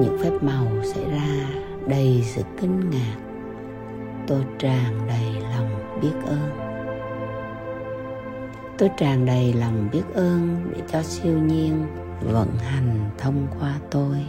Những 0.01 0.17
phép 0.23 0.31
màu 0.41 0.67
xảy 0.93 1.05
ra 1.05 1.49
đầy 1.87 2.23
sự 2.25 2.41
kinh 2.61 2.89
ngạc. 2.89 3.17
Tôi 4.27 4.45
tràn 4.59 5.07
đầy 5.07 5.41
lòng 5.53 5.99
biết 6.01 6.13
ơn. 6.27 6.49
Tôi 8.77 8.89
tràn 8.97 9.25
đầy 9.25 9.53
lòng 9.53 9.89
biết 9.91 10.03
ơn 10.13 10.71
để 10.73 10.81
cho 10.91 11.01
siêu 11.01 11.37
nhiên 11.37 11.85
vận 12.21 12.49
hành 12.57 13.09
thông 13.17 13.47
qua 13.59 13.75
tôi 13.91 14.25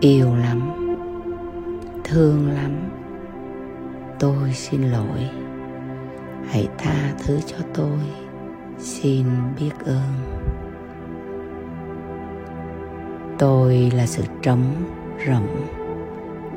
yêu 0.00 0.36
lắm. 0.36 0.70
Thương 2.04 2.50
lắm. 2.50 2.90
Tôi 4.18 4.52
xin 4.52 4.82
lỗi. 4.82 5.30
Hãy 6.48 6.68
tha 6.78 7.12
thứ 7.18 7.38
cho 7.46 7.56
tôi. 7.74 7.98
Xin 8.78 9.26
biết 9.60 9.70
ơn. 9.84 10.12
Tôi 13.38 13.90
là 13.94 14.06
sự 14.06 14.22
trống 14.42 14.74
rỗng, 15.26 15.66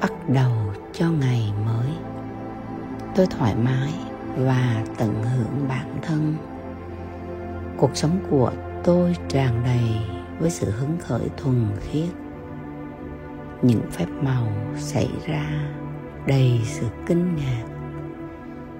bắt 0.01 0.11
đầu 0.27 0.51
cho 0.93 1.11
ngày 1.11 1.53
mới. 1.65 1.91
Tôi 3.15 3.27
thoải 3.27 3.55
mái 3.55 3.93
và 4.37 4.83
tận 4.97 5.23
hưởng 5.23 5.67
bản 5.67 5.97
thân. 6.01 6.35
Cuộc 7.77 7.91
sống 7.93 8.19
của 8.29 8.51
tôi 8.83 9.15
tràn 9.27 9.63
đầy 9.63 10.17
với 10.39 10.49
sự 10.49 10.71
hứng 10.71 10.97
khởi 10.99 11.29
thuần 11.37 11.65
khiết 11.79 12.20
những 13.61 13.81
phép 13.91 14.05
màu 14.21 14.47
xảy 14.75 15.09
ra 15.25 15.73
đầy 16.27 16.61
sự 16.63 16.87
kinh 17.05 17.35
ngạc. 17.35 17.65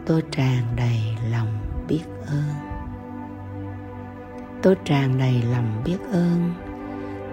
Tôi 0.05 0.23
tràn 0.31 0.63
đầy 0.75 1.17
lòng 1.31 1.59
biết 1.87 2.03
ơn. 2.27 2.71
Tôi 4.61 4.75
tràn 4.85 5.17
đầy 5.17 5.43
lòng 5.51 5.81
biết 5.85 5.97
ơn 6.11 6.53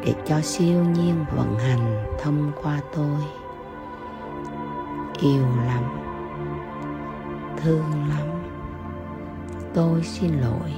để 0.05 0.15
cho 0.27 0.41
siêu 0.41 0.85
nhiên 0.85 1.25
vận 1.37 1.59
hành 1.59 2.05
thông 2.23 2.53
qua 2.63 2.81
tôi. 2.95 3.21
Yêu 5.21 5.47
lắm, 5.67 5.85
thương 7.57 8.09
lắm. 8.09 8.27
Tôi 9.75 10.03
xin 10.03 10.33
lỗi, 10.33 10.73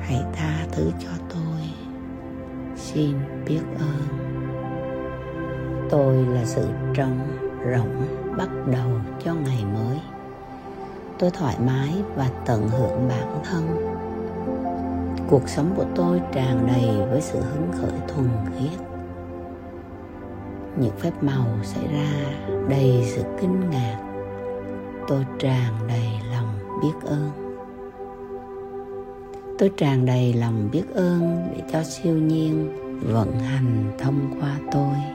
hãy 0.00 0.22
tha 0.32 0.66
thứ 0.72 0.90
cho 0.98 1.10
tôi. 1.28 1.60
Xin 2.76 3.16
biết 3.46 3.62
ơn 3.78 4.33
tôi 5.90 6.26
là 6.26 6.44
sự 6.44 6.68
trống 6.94 7.18
rỗng 7.74 8.06
bắt 8.36 8.48
đầu 8.72 8.90
cho 9.24 9.34
ngày 9.34 9.64
mới. 9.74 10.00
Tôi 11.18 11.30
thoải 11.30 11.56
mái 11.66 11.94
và 12.16 12.30
tận 12.46 12.68
hưởng 12.68 13.08
bản 13.08 13.40
thân. 13.44 13.94
Cuộc 15.30 15.48
sống 15.48 15.74
của 15.76 15.84
tôi 15.94 16.20
tràn 16.32 16.66
đầy 16.66 17.06
với 17.10 17.20
sự 17.20 17.40
hứng 17.40 17.72
khởi 17.72 18.00
thuần 18.08 18.28
khiết. 18.58 18.78
Những 20.76 20.96
phép 20.98 21.12
màu 21.20 21.46
xảy 21.62 21.84
ra 21.92 22.10
đầy 22.68 23.02
sự 23.14 23.22
kinh 23.40 23.70
ngạc. 23.70 24.00
Tôi 25.08 25.26
tràn 25.38 25.72
đầy 25.88 26.08
lòng 26.32 26.58
biết 26.82 27.08
ơn. 27.08 27.30
Tôi 29.58 29.70
tràn 29.76 30.06
đầy 30.06 30.32
lòng 30.32 30.68
biết 30.72 30.84
ơn 30.94 31.48
để 31.52 31.62
cho 31.72 31.82
siêu 31.82 32.14
nhiên 32.14 32.72
vận 33.12 33.38
hành 33.38 33.92
thông 33.98 34.20
qua 34.40 34.56
tôi 34.72 35.13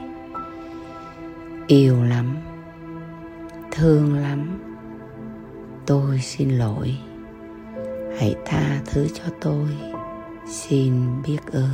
yêu 1.70 2.04
lắm, 2.04 2.36
thương 3.70 4.14
lắm. 4.14 4.60
Tôi 5.86 6.20
xin 6.20 6.50
lỗi. 6.50 6.96
Hãy 8.18 8.34
tha 8.44 8.80
thứ 8.86 9.08
cho 9.14 9.24
tôi. 9.40 9.68
Xin 10.46 11.22
biết 11.26 11.38
ơn. 11.52 11.70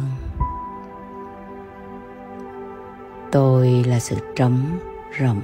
Tôi 3.32 3.84
là 3.86 3.98
sự 3.98 4.16
trống 4.36 4.78
rỗng, 5.20 5.42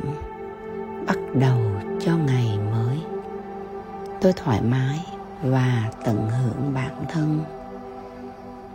bắt 1.07 1.19
đầu 1.35 1.61
cho 2.01 2.17
ngày 2.17 2.59
mới. 2.73 2.99
Tôi 4.21 4.33
thoải 4.33 4.63
mái 4.63 5.01
và 5.43 5.91
tận 6.05 6.29
hưởng 6.29 6.75
bản 6.75 7.05
thân. 7.09 7.41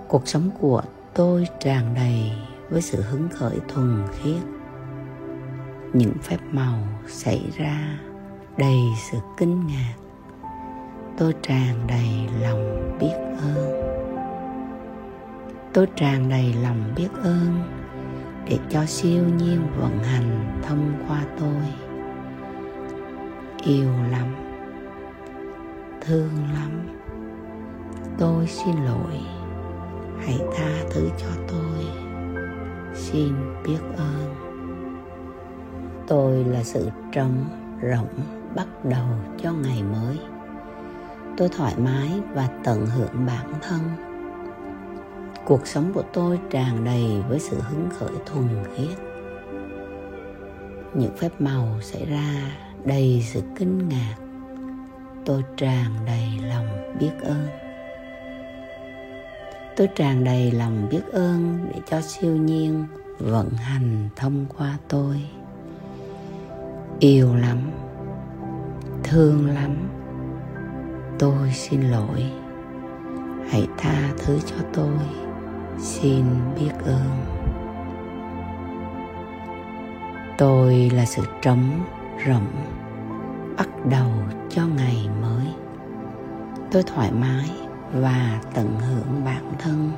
Cuộc 0.07 0.27
sống 0.27 0.49
của 0.59 0.81
tôi 1.13 1.47
tràn 1.59 1.93
đầy 1.95 2.31
với 2.69 2.81
sự 2.81 3.01
hứng 3.01 3.29
khởi 3.29 3.57
thuần 3.67 4.03
khiết 4.13 4.56
những 5.97 6.13
phép 6.21 6.37
màu 6.51 6.79
xảy 7.07 7.51
ra 7.57 7.99
đầy 8.57 8.79
sự 9.11 9.17
kinh 9.37 9.67
ngạc. 9.67 9.93
Tôi 11.17 11.33
tràn 11.41 11.87
đầy 11.87 12.29
lòng 12.41 12.97
biết 12.99 13.15
ơn. 13.41 13.87
Tôi 15.73 15.87
tràn 15.95 16.29
đầy 16.29 16.53
lòng 16.63 16.93
biết 16.95 17.09
ơn 17.23 17.63
để 18.49 18.59
cho 18.69 18.85
siêu 18.85 19.23
nhiên 19.37 19.61
vận 19.77 20.03
hành 20.03 20.59
thông 20.63 20.93
qua 21.07 21.25
tôi. 21.39 21.63
Yêu 23.63 23.91
lắm. 24.11 24.35
Thương 26.01 26.31
lắm. 26.53 26.87
Tôi 28.17 28.47
xin 28.47 28.75
lỗi. 28.85 29.21
Hãy 30.25 30.39
tha 30.55 30.83
thứ 30.91 31.09
cho 31.17 31.29
tôi. 31.47 31.85
Xin 32.93 33.33
biết 33.65 33.79
ơn 33.97 34.46
tôi 36.07 36.43
là 36.43 36.63
sự 36.63 36.89
trống 37.11 37.45
rỗng 37.81 38.19
bắt 38.55 38.67
đầu 38.85 39.07
cho 39.43 39.53
ngày 39.53 39.83
mới. 39.83 40.17
Tôi 41.37 41.49
thoải 41.49 41.73
mái 41.77 42.09
và 42.33 42.49
tận 42.63 42.85
hưởng 42.85 43.25
bản 43.25 43.53
thân. 43.61 43.79
Cuộc 45.45 45.67
sống 45.67 45.91
của 45.93 46.03
tôi 46.13 46.39
tràn 46.49 46.83
đầy 46.83 47.23
với 47.29 47.39
sự 47.39 47.57
hứng 47.61 47.89
khởi 47.89 48.11
thuần 48.25 48.47
khiết. 48.75 48.97
Những 50.93 51.17
phép 51.17 51.41
màu 51.41 51.81
xảy 51.81 52.05
ra 52.05 52.51
đầy 52.85 53.23
sự 53.27 53.41
kinh 53.55 53.89
ngạc. 53.89 54.15
Tôi 55.25 55.43
tràn 55.57 55.85
đầy 56.05 56.27
lòng 56.49 56.97
biết 56.99 57.11
ơn. 57.21 57.47
Tôi 59.77 59.87
tràn 59.95 60.23
đầy 60.23 60.51
lòng 60.51 60.87
biết 60.91 61.01
ơn 61.11 61.69
để 61.73 61.81
cho 61.89 62.01
siêu 62.01 62.35
nhiên 62.35 62.85
vận 63.19 63.49
hành 63.49 64.09
thông 64.15 64.45
qua 64.57 64.77
tôi 64.87 65.21
yêu 66.99 67.35
lắm. 67.35 67.57
Thương 69.03 69.47
lắm. 69.47 69.75
Tôi 71.19 71.51
xin 71.53 71.81
lỗi. 71.81 72.31
Hãy 73.49 73.67
tha 73.77 74.09
thứ 74.17 74.39
cho 74.45 74.55
tôi. 74.73 74.97
Xin 75.79 76.25
biết 76.59 76.71
ơn. 76.85 77.25
Tôi 80.37 80.89
là 80.93 81.05
sự 81.05 81.23
trống 81.41 81.63
rỗng, 82.27 82.47
bắt 83.57 83.69
đầu 83.89 84.11
cho 84.49 84.67
ngày 84.67 85.09
mới. 85.21 85.47
Tôi 86.71 86.83
thoải 86.83 87.11
mái 87.11 87.51
và 87.93 88.41
tận 88.53 88.79
hưởng 88.79 89.25
bản 89.25 89.51
thân. 89.59 89.91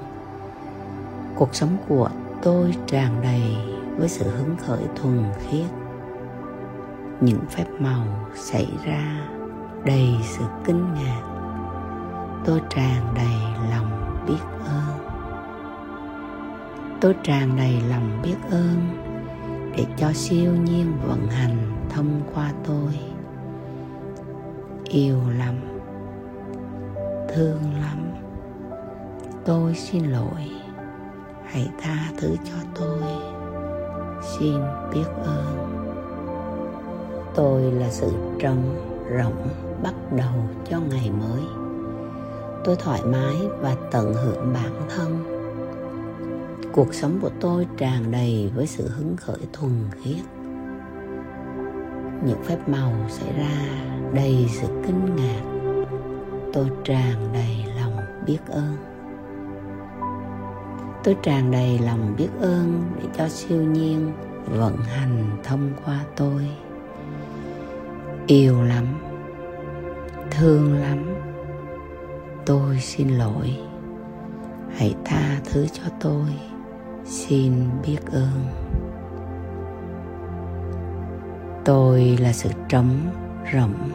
Cuộc 1.36 1.56
sống 1.56 1.77
của 1.88 2.10
tôi 2.41 2.74
tràn 2.88 3.22
đầy 3.24 3.58
với 3.98 4.10
sự 4.10 4.29
hứng 4.29 4.56
khởi 4.58 4.84
thuần 4.96 5.24
khiết 5.39 5.78
những 7.21 7.39
phép 7.49 7.65
màu 7.79 8.05
xảy 8.35 8.67
ra 8.85 9.29
đầy 9.85 10.15
sự 10.23 10.43
kinh 10.65 10.93
ngạc. 10.93 11.21
Tôi 12.45 12.61
tràn 12.69 13.13
đầy 13.15 13.69
lòng 13.71 14.23
biết 14.27 14.65
ơn. 14.65 15.09
Tôi 17.01 17.15
tràn 17.23 17.57
đầy 17.57 17.81
lòng 17.89 18.21
biết 18.23 18.35
ơn 18.51 18.75
để 19.77 19.85
cho 19.97 20.13
siêu 20.13 20.51
nhiên 20.53 20.97
vận 21.07 21.27
hành 21.27 21.88
thông 21.89 22.21
qua 22.33 22.51
tôi. 22.67 22.99
Yêu 24.83 25.17
lắm, 25.38 25.55
thương 27.35 27.61
lắm. 27.81 28.11
Tôi 29.45 29.75
xin 29.75 30.03
lỗi, 30.03 30.49
hãy 31.45 31.69
tha 31.81 31.97
thứ 32.17 32.35
cho 32.43 32.55
tôi. 32.75 33.01
Xin 34.23 34.61
biết 34.93 35.07
ơn 35.25 35.78
tôi 37.39 37.62
là 37.62 37.89
sự 37.89 38.12
trống 38.39 38.75
rỗng 39.17 39.48
bắt 39.84 39.93
đầu 40.17 40.34
cho 40.69 40.79
ngày 40.79 41.12
mới. 41.12 41.41
Tôi 42.63 42.75
thoải 42.75 43.01
mái 43.05 43.36
và 43.60 43.75
tận 43.91 44.13
hưởng 44.13 44.53
bản 44.53 44.72
thân. 44.89 45.25
Cuộc 46.74 46.93
sống 46.93 47.19
của 47.22 47.29
tôi 47.39 47.67
tràn 47.77 48.12
đầy 48.12 48.51
với 48.55 48.67
sự 48.67 48.88
hứng 48.88 49.15
khởi 49.17 49.39
thuần 49.53 49.72
khiết. 49.91 50.24
Những 52.25 52.43
phép 52.43 52.69
màu 52.69 52.93
xảy 53.10 53.34
ra 53.38 53.69
đầy 54.13 54.46
sự 54.50 54.67
kinh 54.88 55.15
ngạc. 55.15 55.41
Tôi 56.54 56.69
tràn 56.84 57.34
đầy 57.34 57.65
lòng 57.80 57.97
biết 58.25 58.39
ơn. 58.47 58.78
Tôi 61.04 61.17
tràn 61.23 61.52
đầy 61.52 61.80
lòng 61.80 62.15
biết 62.17 62.30
ơn 62.41 62.84
để 62.97 63.04
cho 63.17 63.28
siêu 63.28 63.62
nhiên 63.62 64.12
vận 64.45 64.78
hành 64.78 65.38
thông 65.43 65.69
qua 65.86 65.99
tôi 66.15 66.49
yêu 68.30 68.63
lắm, 68.63 68.86
thương 70.32 70.74
lắm. 70.74 71.06
Tôi 72.46 72.80
xin 72.80 73.08
lỗi. 73.10 73.58
Hãy 74.78 74.96
tha 75.06 75.39
thứ 75.46 75.68
cho 75.68 75.84
tôi. 76.00 76.28
Xin 77.06 77.54
biết 77.88 77.98
ơn. 78.12 78.46
Tôi 81.65 82.18
là 82.22 82.34
sự 82.34 82.50
trống 82.70 83.00
rỗng, 83.54 83.89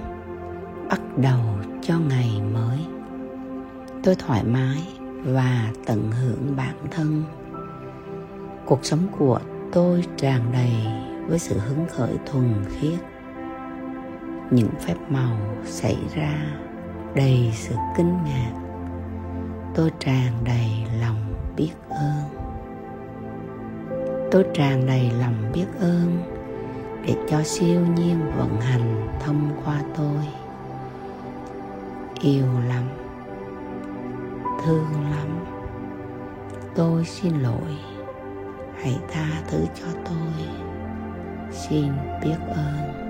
bắt 0.89 1.01
đầu 1.17 1.41
cho 1.83 1.99
ngày 1.99 2.43
mới. 2.53 2.79
Tôi 4.03 4.15
thoải 4.15 4.45
mái 4.45 4.83
và 5.25 5.71
tận 5.87 6.11
hưởng 6.11 6.57
bản 6.57 6.77
thân. 6.91 7.23
Cuộc 8.67 8.85
sống 8.85 9.07
của 9.19 9.41
tôi 9.73 10.05
tràn 10.17 10.53
đầy 10.53 10.75
với 11.29 11.39
sự 11.39 11.59
hứng 11.59 11.87
khởi 11.89 12.13
thuần 12.27 12.65
khiết 12.71 13.14
những 14.55 14.71
phép 14.81 14.95
màu 15.09 15.37
xảy 15.65 15.97
ra 16.15 16.35
đầy 17.15 17.51
sự 17.55 17.75
kinh 17.97 18.19
ngạc. 18.25 18.53
Tôi 19.75 19.91
tràn 19.99 20.33
đầy 20.45 20.71
lòng 21.01 21.35
biết 21.57 21.73
ơn. 21.89 22.45
Tôi 24.31 24.45
tràn 24.55 24.87
đầy 24.87 25.11
lòng 25.21 25.53
biết 25.55 25.67
ơn 25.81 26.23
để 27.07 27.17
cho 27.29 27.43
siêu 27.43 27.81
nhiên 27.97 28.21
vận 28.39 28.61
hành 28.61 29.09
thông 29.21 29.51
qua 29.65 29.83
tôi. 29.97 30.29
Yêu 32.21 32.47
lắm. 32.69 32.85
Thương 34.65 35.11
lắm. 35.11 35.45
Tôi 36.75 37.05
xin 37.05 37.33
lỗi. 37.35 37.77
Hãy 38.83 38.97
tha 39.13 39.27
thứ 39.49 39.65
cho 39.75 39.87
tôi. 40.05 40.49
Xin 41.53 41.93
biết 42.23 42.39
ơn 42.49 43.04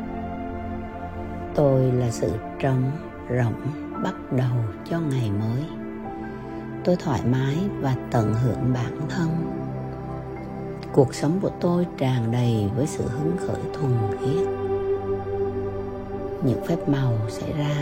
tôi 1.55 1.93
là 1.93 2.11
sự 2.11 2.33
trống 2.59 2.91
rỗng 3.31 3.73
bắt 4.03 4.15
đầu 4.33 4.57
cho 4.91 5.01
ngày 5.01 5.31
mới. 5.31 5.65
Tôi 6.85 6.97
thoải 6.97 7.21
mái 7.31 7.57
và 7.81 7.95
tận 8.11 8.35
hưởng 8.35 8.73
bản 8.75 8.93
thân. 9.09 9.29
Cuộc 10.93 11.15
sống 11.15 11.39
của 11.43 11.51
tôi 11.61 11.87
tràn 11.99 12.33
đầy 12.33 12.71
với 12.77 12.87
sự 12.87 13.05
hứng 13.09 13.37
khởi 13.39 13.61
thuần 13.73 13.93
khiết. 14.21 14.47
Những 16.45 16.65
phép 16.67 16.89
màu 16.89 17.13
xảy 17.29 17.53
ra 17.53 17.77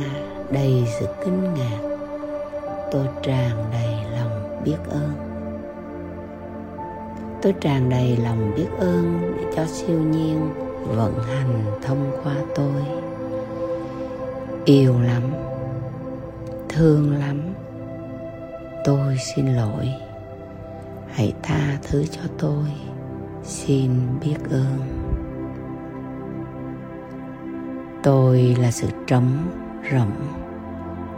đầy 0.51 0.85
sự 1.01 1.07
kinh 1.25 1.55
ngạc. 1.55 1.79
Tôi 2.93 3.07
tràn 3.23 3.65
đầy 3.73 3.95
lòng 4.19 4.63
biết 4.65 4.79
ơn. 4.91 5.13
Tôi 7.43 7.55
tràn 7.61 7.91
đầy 7.91 8.17
lòng 8.17 8.53
biết 8.57 8.69
ơn 8.79 9.35
để 9.37 9.45
cho 9.57 9.67
siêu 9.67 9.99
nhiên 9.99 10.51
vận 10.85 11.19
hành 11.19 11.65
thông 11.83 12.11
qua 12.25 12.35
tôi 12.55 13.02
yêu 14.65 15.01
lắm. 15.01 15.23
Thương 16.69 17.19
lắm. 17.19 17.41
Tôi 18.85 19.17
xin 19.19 19.47
lỗi. 19.47 19.89
Hãy 21.09 21.35
tha 21.43 21.79
thứ 21.83 22.05
cho 22.11 22.21
tôi. 22.39 22.67
Xin 23.43 23.91
biết 24.25 24.37
ơn. 24.51 24.79
Tôi 28.03 28.57
là 28.61 28.71
sự 28.71 28.89
trống 29.07 29.31
rỗng 29.93 30.13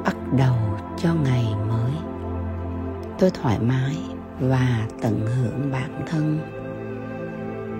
bắt 0.04 0.16
đầu 0.38 0.57
cho 0.98 1.14
ngày 1.14 1.46
mới. 1.68 1.92
Tôi 3.18 3.30
thoải 3.30 3.59
mái 3.61 3.96
và 4.40 4.87
tận 5.00 5.26
hưởng 5.26 5.70
bản 5.72 6.04
thân. 6.07 6.38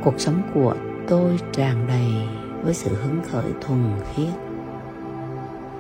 Cuộc 0.05 0.15
sống 0.21 0.43
của 0.55 0.75
tôi 1.09 1.39
tràn 1.53 1.87
đầy 1.87 2.29
với 2.63 2.75
sự 2.75 2.95
hứng 2.95 3.21
khởi 3.31 3.53
thuần 3.61 3.83
khiết 4.15 4.44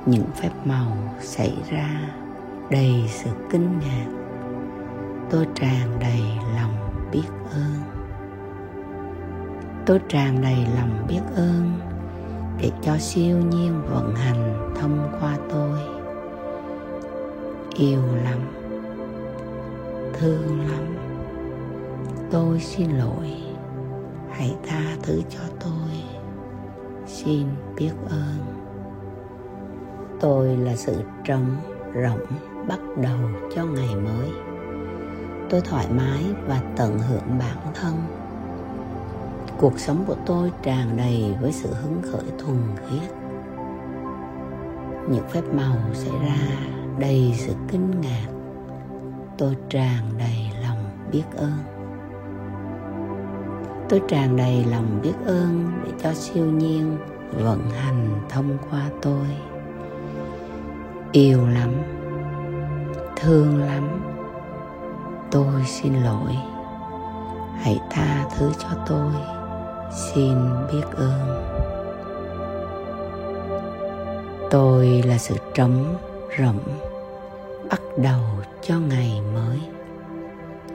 những 0.06 0.26
phép 0.34 0.50
màu 0.64 0.96
xảy 1.20 1.56
ra 1.70 1.88
đầy 2.70 3.04
sự 3.08 3.30
kinh 3.50 3.78
ngạc. 3.78 4.06
Tôi 5.30 5.46
tràn 5.54 5.98
đầy 6.00 6.22
lòng 6.56 7.08
biết 7.12 7.28
ơn. 7.52 7.80
Tôi 9.86 10.00
tràn 10.08 10.42
đầy 10.42 10.66
lòng 10.76 11.06
biết 11.08 11.20
ơn 11.36 11.72
để 12.60 12.70
cho 12.82 12.98
siêu 12.98 13.38
nhiên 13.38 13.82
vận 13.90 14.14
hành 14.14 14.72
thông 14.80 15.18
qua 15.20 15.36
tôi. 15.50 15.78
Yêu 17.74 18.02
lắm. 18.24 18.38
Thương 20.12 20.60
lắm. 20.60 20.96
Tôi 22.30 22.60
xin 22.60 22.90
lỗi. 22.90 23.32
Hãy 24.30 24.54
tha 24.66 24.96
thứ 25.02 25.22
cho 25.30 25.40
tôi. 25.60 26.02
Xin 27.06 27.46
biết 27.76 27.92
ơn 28.10 28.63
tôi 30.24 30.56
là 30.56 30.76
sự 30.76 31.02
trống 31.24 31.56
rỗng 31.94 32.26
bắt 32.68 32.78
đầu 33.02 33.18
cho 33.54 33.64
ngày 33.64 33.94
mới. 33.94 34.28
Tôi 35.50 35.60
thoải 35.60 35.86
mái 35.90 36.24
và 36.46 36.60
tận 36.76 36.98
hưởng 36.98 37.38
bản 37.38 37.56
thân. 37.74 37.94
Cuộc 39.58 39.78
sống 39.78 40.04
của 40.06 40.14
tôi 40.26 40.52
tràn 40.62 40.96
đầy 40.96 41.34
với 41.40 41.52
sự 41.52 41.74
hứng 41.74 42.02
khởi 42.02 42.24
thuần 42.38 42.56
khiết. 42.76 43.10
Những 45.08 45.28
phép 45.28 45.42
màu 45.52 45.76
xảy 45.92 46.12
ra 46.22 46.36
đầy 46.98 47.32
sự 47.36 47.52
kinh 47.68 48.00
ngạc. 48.00 48.28
Tôi 49.38 49.56
tràn 49.68 50.04
đầy 50.18 50.50
lòng 50.62 51.08
biết 51.12 51.24
ơn. 51.36 51.58
Tôi 53.88 54.02
tràn 54.08 54.36
đầy 54.36 54.64
lòng 54.70 55.00
biết 55.02 55.14
ơn 55.26 55.72
để 55.84 55.90
cho 56.02 56.14
siêu 56.14 56.46
nhiên 56.46 56.96
vận 57.32 57.70
hành 57.70 58.20
thông 58.28 58.58
qua 58.70 58.90
tôi 59.02 59.53
yêu 61.14 61.46
lắm, 61.46 61.70
thương 63.16 63.60
lắm. 63.60 64.00
Tôi 65.30 65.64
xin 65.66 65.94
lỗi. 65.94 66.36
Hãy 67.60 67.80
tha 67.90 68.24
thứ 68.36 68.50
cho 68.58 68.68
tôi. 68.86 69.12
Xin 69.92 70.34
biết 70.72 70.82
ơn. 70.96 71.44
Tôi 74.50 75.02
là 75.06 75.18
sự 75.18 75.34
trống 75.54 75.96
rỗng, 76.38 76.78
bắt 77.70 77.80
đầu 77.96 78.22
cho 78.62 78.78
ngày 78.78 79.20
mới. 79.34 79.60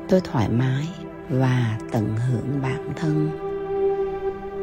Tôi 0.09 0.21
thoải 0.21 0.49
mái 0.49 0.87
và 1.29 1.77
tận 1.91 2.15
hưởng 2.15 2.61
bản 2.61 2.93
thân. 2.95 3.29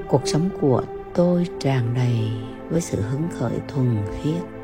Cuộc 0.09 0.23
sống 0.25 0.49
của 0.61 0.83
tôi 1.15 1.47
tràn 1.61 1.95
đầy 1.95 2.31
với 2.71 2.81
sự 2.81 3.03
hứng 3.03 3.29
khởi 3.39 3.61
thuần 3.69 3.97
khiết 4.23 4.56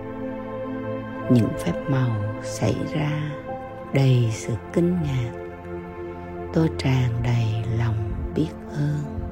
những 1.30 1.48
phép 1.58 1.72
màu 1.88 2.10
xảy 2.42 2.76
ra 2.94 3.10
đầy 3.94 4.28
sự 4.32 4.52
kinh 4.72 4.96
ngạc. 5.02 5.32
Tôi 6.52 6.70
tràn 6.78 7.10
đầy 7.22 7.64
lòng 7.78 8.12
biết 8.34 8.50
ơn. 8.70 9.22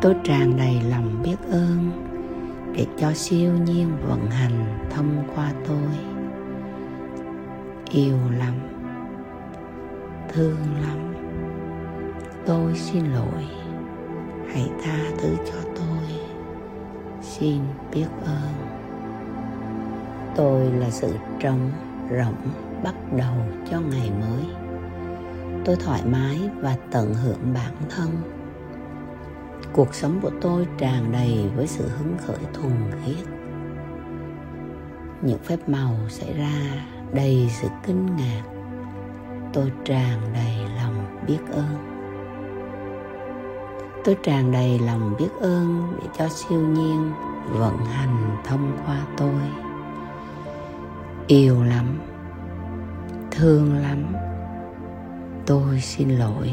Tôi 0.00 0.14
tràn 0.24 0.56
đầy 0.56 0.80
lòng 0.90 1.22
biết 1.24 1.36
ơn 1.50 1.90
để 2.76 2.86
cho 2.98 3.12
siêu 3.12 3.52
nhiên 3.66 3.96
vận 4.08 4.30
hành 4.30 4.86
thông 4.90 5.22
qua 5.34 5.52
tôi. 5.68 5.90
Yêu 7.90 8.18
lắm, 8.38 8.54
thương 10.28 10.58
lắm. 10.82 11.14
Tôi 12.46 12.74
xin 12.74 13.04
lỗi, 13.04 13.44
hãy 14.52 14.70
tha 14.84 14.98
thứ 15.18 15.36
cho 15.46 15.70
tôi. 15.76 16.18
Xin 17.22 17.60
biết 17.92 18.06
ơn 18.24 18.83
tôi 20.36 20.72
là 20.72 20.90
sự 20.90 21.14
trống 21.40 21.70
rỗng 22.10 22.52
bắt 22.84 22.94
đầu 23.16 23.34
cho 23.70 23.80
ngày 23.80 24.10
mới. 24.20 24.44
Tôi 25.64 25.76
thoải 25.76 26.02
mái 26.04 26.40
và 26.60 26.76
tận 26.90 27.14
hưởng 27.14 27.54
bản 27.54 27.72
thân. 27.90 28.08
Cuộc 29.72 29.94
sống 29.94 30.20
của 30.22 30.30
tôi 30.40 30.66
tràn 30.78 31.12
đầy 31.12 31.50
với 31.56 31.66
sự 31.66 31.88
hứng 31.88 32.16
khởi 32.26 32.38
thuần 32.52 32.72
khiết. 33.04 33.26
Những 35.22 35.38
phép 35.38 35.68
màu 35.68 35.94
xảy 36.08 36.34
ra 36.34 36.86
đầy 37.12 37.50
sự 37.50 37.68
kinh 37.86 38.16
ngạc. 38.16 38.42
Tôi 39.52 39.72
tràn 39.84 40.20
đầy 40.34 40.56
lòng 40.76 41.24
biết 41.26 41.38
ơn. 41.52 41.94
Tôi 44.04 44.16
tràn 44.22 44.52
đầy 44.52 44.78
lòng 44.78 45.14
biết 45.18 45.30
ơn 45.40 45.92
để 46.00 46.08
cho 46.18 46.28
siêu 46.28 46.60
nhiên 46.60 47.12
vận 47.48 47.76
hành 47.76 48.36
thông 48.44 48.78
qua 48.86 49.00
tôi 49.16 49.63
yêu 51.26 51.64
lắm. 51.64 52.00
Thương 53.30 53.82
lắm. 53.82 54.14
Tôi 55.46 55.80
xin 55.80 56.08
lỗi. 56.08 56.50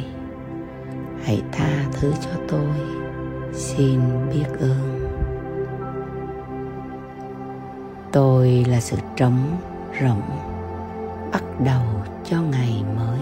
Hãy 1.24 1.44
tha 1.52 1.86
thứ 1.92 2.14
cho 2.22 2.32
tôi. 2.48 2.76
Xin 3.54 4.00
biết 4.34 4.46
ơn. 4.60 5.12
Tôi 8.12 8.66
là 8.68 8.80
sự 8.80 8.98
trống 9.16 9.58
rỗng, 10.02 10.22
bắt 11.32 11.44
đầu 11.66 11.84
cho 12.24 12.42
ngày 12.42 12.84
mới. 12.96 13.20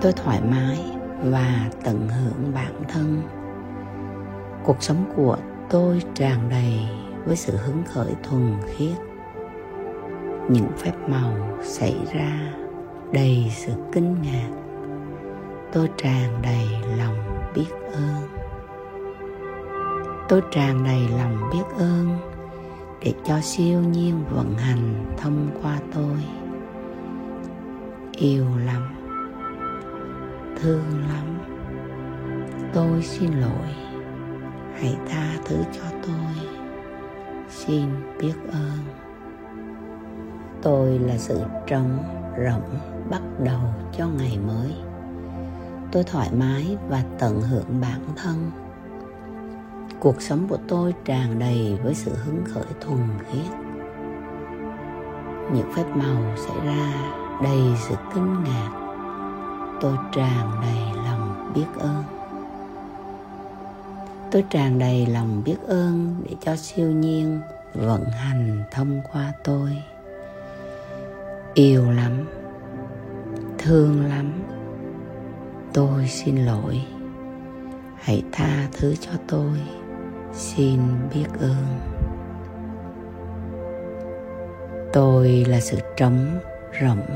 Tôi 0.00 0.12
thoải 0.12 0.40
mái 0.50 0.78
và 1.22 1.70
tận 1.84 2.08
hưởng 2.08 2.54
bản 2.54 2.72
thân. 2.88 3.22
Cuộc 4.64 4.82
sống 4.82 5.04
của 5.16 5.36
tôi 5.70 6.02
tràn 6.14 6.48
đầy 6.50 6.78
với 7.24 7.36
sự 7.36 7.56
hứng 7.56 7.82
khởi 7.94 8.14
thuần 8.22 8.54
khiết 8.66 9.05
những 10.48 10.68
phép 10.76 10.92
màu 11.08 11.58
xảy 11.62 11.96
ra 12.12 12.52
đầy 13.12 13.52
sự 13.54 13.72
kinh 13.92 14.16
ngạc. 14.22 14.50
Tôi 15.72 15.88
tràn 15.96 16.42
đầy 16.42 16.66
lòng 16.98 17.16
biết 17.54 17.70
ơn. 17.92 18.28
Tôi 20.28 20.42
tràn 20.50 20.84
đầy 20.84 21.08
lòng 21.18 21.50
biết 21.52 21.64
ơn 21.78 22.18
để 23.00 23.14
cho 23.24 23.40
siêu 23.40 23.80
nhiên 23.80 24.24
vận 24.30 24.54
hành 24.58 25.14
thông 25.16 25.48
qua 25.62 25.78
tôi. 25.94 26.16
Yêu 28.12 28.46
lắm, 28.66 28.82
thương 30.60 30.84
lắm. 31.08 31.38
Tôi 32.72 33.02
xin 33.02 33.30
lỗi, 33.32 33.68
hãy 34.74 34.96
tha 35.08 35.36
thứ 35.44 35.56
cho 35.72 35.84
tôi. 36.06 36.48
Xin 37.48 37.84
biết 38.20 38.34
ơn 38.52 39.05
tôi 40.66 40.98
là 40.98 41.18
sự 41.18 41.40
trống 41.66 41.98
rỗng 42.38 42.78
bắt 43.10 43.22
đầu 43.38 43.60
cho 43.98 44.06
ngày 44.08 44.38
mới. 44.46 44.72
Tôi 45.92 46.04
thoải 46.04 46.30
mái 46.32 46.76
và 46.88 47.02
tận 47.18 47.40
hưởng 47.40 47.80
bản 47.80 48.00
thân. 48.16 48.50
Cuộc 50.00 50.22
sống 50.22 50.46
của 50.48 50.58
tôi 50.68 50.94
tràn 51.04 51.38
đầy 51.38 51.78
với 51.82 51.94
sự 51.94 52.12
hứng 52.14 52.44
khởi 52.44 52.64
thuần 52.80 52.98
khiết. 53.18 53.52
Những 55.52 55.72
phép 55.74 55.84
màu 55.94 56.36
xảy 56.36 56.66
ra 56.66 56.92
đầy 57.42 57.60
sự 57.88 57.94
kinh 58.14 58.44
ngạc. 58.44 58.70
Tôi 59.80 59.96
tràn 60.12 60.50
đầy 60.62 61.04
lòng 61.04 61.52
biết 61.54 61.66
ơn. 61.78 62.04
Tôi 64.30 64.44
tràn 64.50 64.78
đầy 64.78 65.06
lòng 65.06 65.42
biết 65.44 65.58
ơn 65.66 66.16
để 66.24 66.36
cho 66.40 66.56
siêu 66.56 66.90
nhiên 66.90 67.40
vận 67.74 68.04
hành 68.04 68.62
thông 68.70 69.00
qua 69.12 69.32
tôi 69.44 69.82
yêu 71.56 71.90
lắm, 71.90 72.12
thương 73.58 74.06
lắm. 74.06 74.32
Tôi 75.74 76.08
xin 76.08 76.36
lỗi. 76.36 76.80
Hãy 77.96 78.22
tha 78.32 78.68
thứ 78.72 78.94
cho 78.94 79.10
tôi. 79.28 79.60
Xin 80.32 80.80
biết 81.14 81.26
ơn. 81.40 81.64
Tôi 84.92 85.44
là 85.48 85.60
sự 85.60 85.78
trống 85.96 86.38
rỗng, 86.82 87.06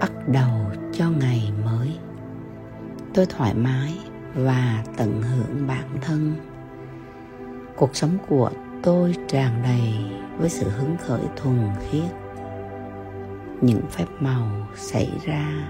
bắt 0.00 0.12
đầu 0.28 0.70
cho 0.92 1.10
ngày 1.10 1.52
mới. 1.64 1.98
Tôi 3.14 3.26
thoải 3.26 3.54
mái 3.54 3.98
và 4.34 4.84
tận 4.96 5.22
hưởng 5.22 5.66
bản 5.66 5.98
thân. 6.00 6.34
Cuộc 7.76 7.96
sống 7.96 8.18
của 8.28 8.50
tôi 8.82 9.14
tràn 9.28 9.62
đầy 9.62 9.94
với 10.38 10.48
sự 10.48 10.68
hứng 10.68 10.96
khởi 11.06 11.22
thuần 11.36 11.58
khiết 11.90 12.23
những 13.60 13.80
phép 13.90 14.06
màu 14.20 14.48
xảy 14.74 15.10
ra 15.24 15.68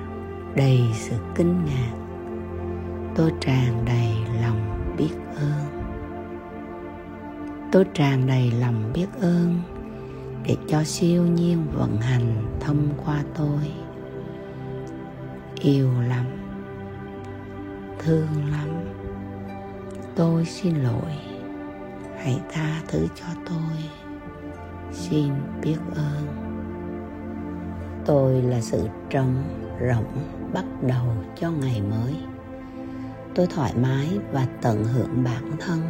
đầy 0.56 0.80
sự 0.94 1.16
kinh 1.34 1.64
ngạc. 1.64 1.94
Tôi 3.14 3.32
tràn 3.40 3.84
đầy 3.84 4.14
lòng 4.42 4.94
biết 4.98 5.14
ơn. 5.36 5.84
Tôi 7.72 7.84
tràn 7.94 8.26
đầy 8.26 8.50
lòng 8.50 8.92
biết 8.94 9.06
ơn 9.20 9.60
để 10.46 10.56
cho 10.68 10.84
siêu 10.84 11.22
nhiên 11.22 11.66
vận 11.72 11.96
hành 11.96 12.58
thông 12.60 12.88
qua 13.04 13.22
tôi. 13.34 13.72
Yêu 15.60 15.90
lắm, 16.08 16.26
thương 17.98 18.50
lắm. 18.50 18.68
Tôi 20.16 20.44
xin 20.44 20.74
lỗi, 20.76 21.12
hãy 22.16 22.40
tha 22.52 22.80
thứ 22.88 23.06
cho 23.14 23.26
tôi. 23.48 23.78
Xin 24.92 25.32
biết 25.62 25.78
ơn 25.96 26.43
tôi 28.06 28.42
là 28.42 28.60
sự 28.60 28.88
trống 29.10 29.42
rỗng 29.80 30.24
bắt 30.52 30.64
đầu 30.82 31.06
cho 31.40 31.50
ngày 31.50 31.82
mới. 31.90 32.14
Tôi 33.34 33.46
thoải 33.46 33.74
mái 33.82 34.18
và 34.32 34.46
tận 34.62 34.84
hưởng 34.84 35.24
bản 35.24 35.50
thân. 35.60 35.80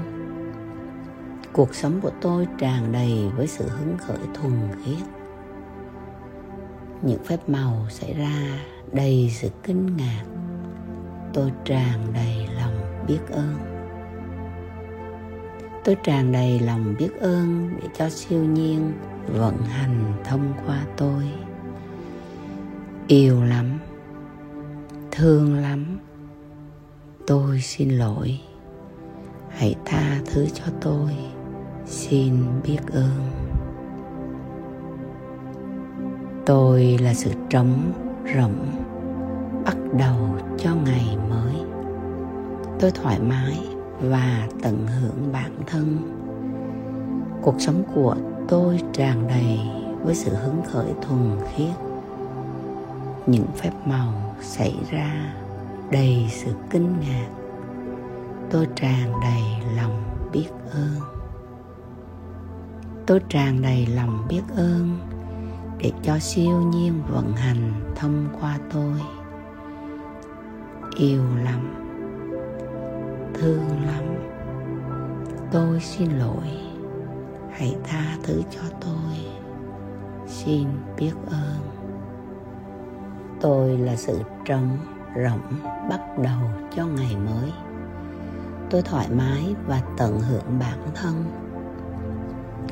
Cuộc 1.52 1.74
sống 1.74 2.00
của 2.00 2.10
tôi 2.20 2.46
tràn 2.58 2.92
đầy 2.92 3.30
với 3.36 3.46
sự 3.46 3.68
hứng 3.68 3.96
khởi 3.98 4.18
thuần 4.34 4.52
khiết. 4.84 5.06
Những 7.02 7.24
phép 7.24 7.48
màu 7.48 7.86
xảy 7.88 8.14
ra 8.14 8.60
đầy 8.92 9.30
sự 9.34 9.48
kinh 9.62 9.96
ngạc. 9.96 10.24
Tôi 11.32 11.52
tràn 11.64 12.00
đầy 12.14 12.48
lòng 12.58 13.04
biết 13.06 13.20
ơn. 13.30 13.54
Tôi 15.84 15.96
tràn 16.04 16.32
đầy 16.32 16.60
lòng 16.60 16.94
biết 16.98 17.20
ơn 17.20 17.70
để 17.82 17.88
cho 17.98 18.08
siêu 18.08 18.44
nhiên 18.44 18.92
vận 19.26 19.56
hành 19.56 20.12
thông 20.24 20.52
qua 20.66 20.84
tôi 20.96 21.24
yêu 23.08 23.44
lắm. 23.44 23.78
Thương 25.10 25.54
lắm. 25.54 25.98
Tôi 27.26 27.60
xin 27.60 27.90
lỗi. 27.90 28.40
Hãy 29.48 29.74
tha 29.84 30.20
thứ 30.26 30.46
cho 30.54 30.64
tôi. 30.80 31.10
Xin 31.86 32.44
biết 32.64 32.78
ơn. 32.92 33.30
Tôi 36.46 36.98
là 37.02 37.14
sự 37.14 37.30
trống 37.50 37.92
rỗng, 38.34 38.70
bắt 39.64 39.76
đầu 39.98 40.16
cho 40.58 40.74
ngày 40.74 41.16
mới. 41.30 41.54
Tôi 42.80 42.90
thoải 42.90 43.20
mái 43.20 43.58
và 44.00 44.48
tận 44.62 44.86
hưởng 44.86 45.32
bản 45.32 45.52
thân. 45.66 45.98
Cuộc 47.42 47.54
sống 47.58 47.82
của 47.94 48.16
tôi 48.48 48.80
tràn 48.92 49.28
đầy 49.28 49.58
với 50.02 50.14
sự 50.14 50.34
hứng 50.34 50.62
khởi 50.72 50.92
thuần 51.02 51.38
khiết 51.54 51.93
những 53.26 53.46
phép 53.56 53.72
màu 53.84 54.36
xảy 54.40 54.74
ra 54.90 55.34
đầy 55.90 56.26
sự 56.30 56.52
kinh 56.70 57.00
ngạc. 57.00 57.28
Tôi 58.50 58.66
tràn 58.76 59.12
đầy 59.22 59.42
lòng 59.76 60.02
biết 60.32 60.48
ơn. 60.70 61.00
Tôi 63.06 63.20
tràn 63.28 63.62
đầy 63.62 63.86
lòng 63.86 64.26
biết 64.28 64.42
ơn 64.56 64.98
để 65.78 65.92
cho 66.02 66.18
siêu 66.18 66.60
nhiên 66.60 67.02
vận 67.08 67.32
hành 67.36 67.92
thông 67.96 68.28
qua 68.40 68.58
tôi. 68.72 69.00
Yêu 70.96 71.22
lắm. 71.44 71.74
Thương 73.34 73.86
lắm. 73.86 74.04
Tôi 75.52 75.80
xin 75.80 76.10
lỗi. 76.10 76.48
Hãy 77.50 77.76
tha 77.84 78.16
thứ 78.22 78.42
cho 78.50 78.60
tôi. 78.80 79.18
Xin 80.26 80.68
biết 80.98 81.12
ơn 81.30 81.73
tôi 83.44 83.78
là 83.78 83.96
sự 83.96 84.20
trống 84.44 84.78
rỗng 85.16 85.60
bắt 85.90 86.00
đầu 86.18 86.40
cho 86.76 86.86
ngày 86.86 87.16
mới. 87.16 87.52
Tôi 88.70 88.82
thoải 88.82 89.08
mái 89.10 89.54
và 89.66 89.82
tận 89.96 90.20
hưởng 90.20 90.58
bản 90.60 90.78
thân. 90.94 91.24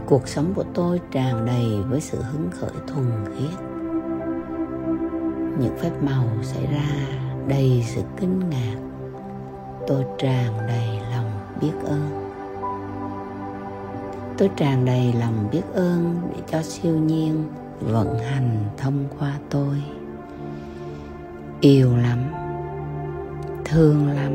Cuộc 0.06 0.28
sống 0.28 0.52
của 0.54 0.64
tôi 0.74 1.00
tràn 1.10 1.46
đầy 1.46 1.66
với 1.88 2.00
sự 2.00 2.22
hứng 2.22 2.50
khởi 2.50 2.70
thuần 2.86 3.06
khiết. 3.24 3.58
Những 5.58 5.76
phép 5.78 5.90
màu 6.02 6.24
xảy 6.42 6.66
ra 6.66 7.06
đầy 7.48 7.84
sự 7.86 8.02
kinh 8.20 8.50
ngạc. 8.50 8.76
Tôi 9.86 10.04
tràn 10.18 10.52
đầy 10.68 11.00
lòng 11.10 11.30
biết 11.60 11.72
ơn. 11.84 12.32
Tôi 14.38 14.50
tràn 14.56 14.84
đầy 14.84 15.12
lòng 15.12 15.48
biết 15.52 15.64
ơn 15.74 16.20
để 16.34 16.42
cho 16.50 16.62
siêu 16.62 16.96
nhiên 16.96 17.44
vận 17.80 18.18
hành 18.18 18.64
thông 18.76 19.04
qua 19.18 19.38
tôi 19.50 19.82
yêu 21.62 21.96
lắm. 21.96 22.18
Thương 23.64 24.08
lắm. 24.08 24.32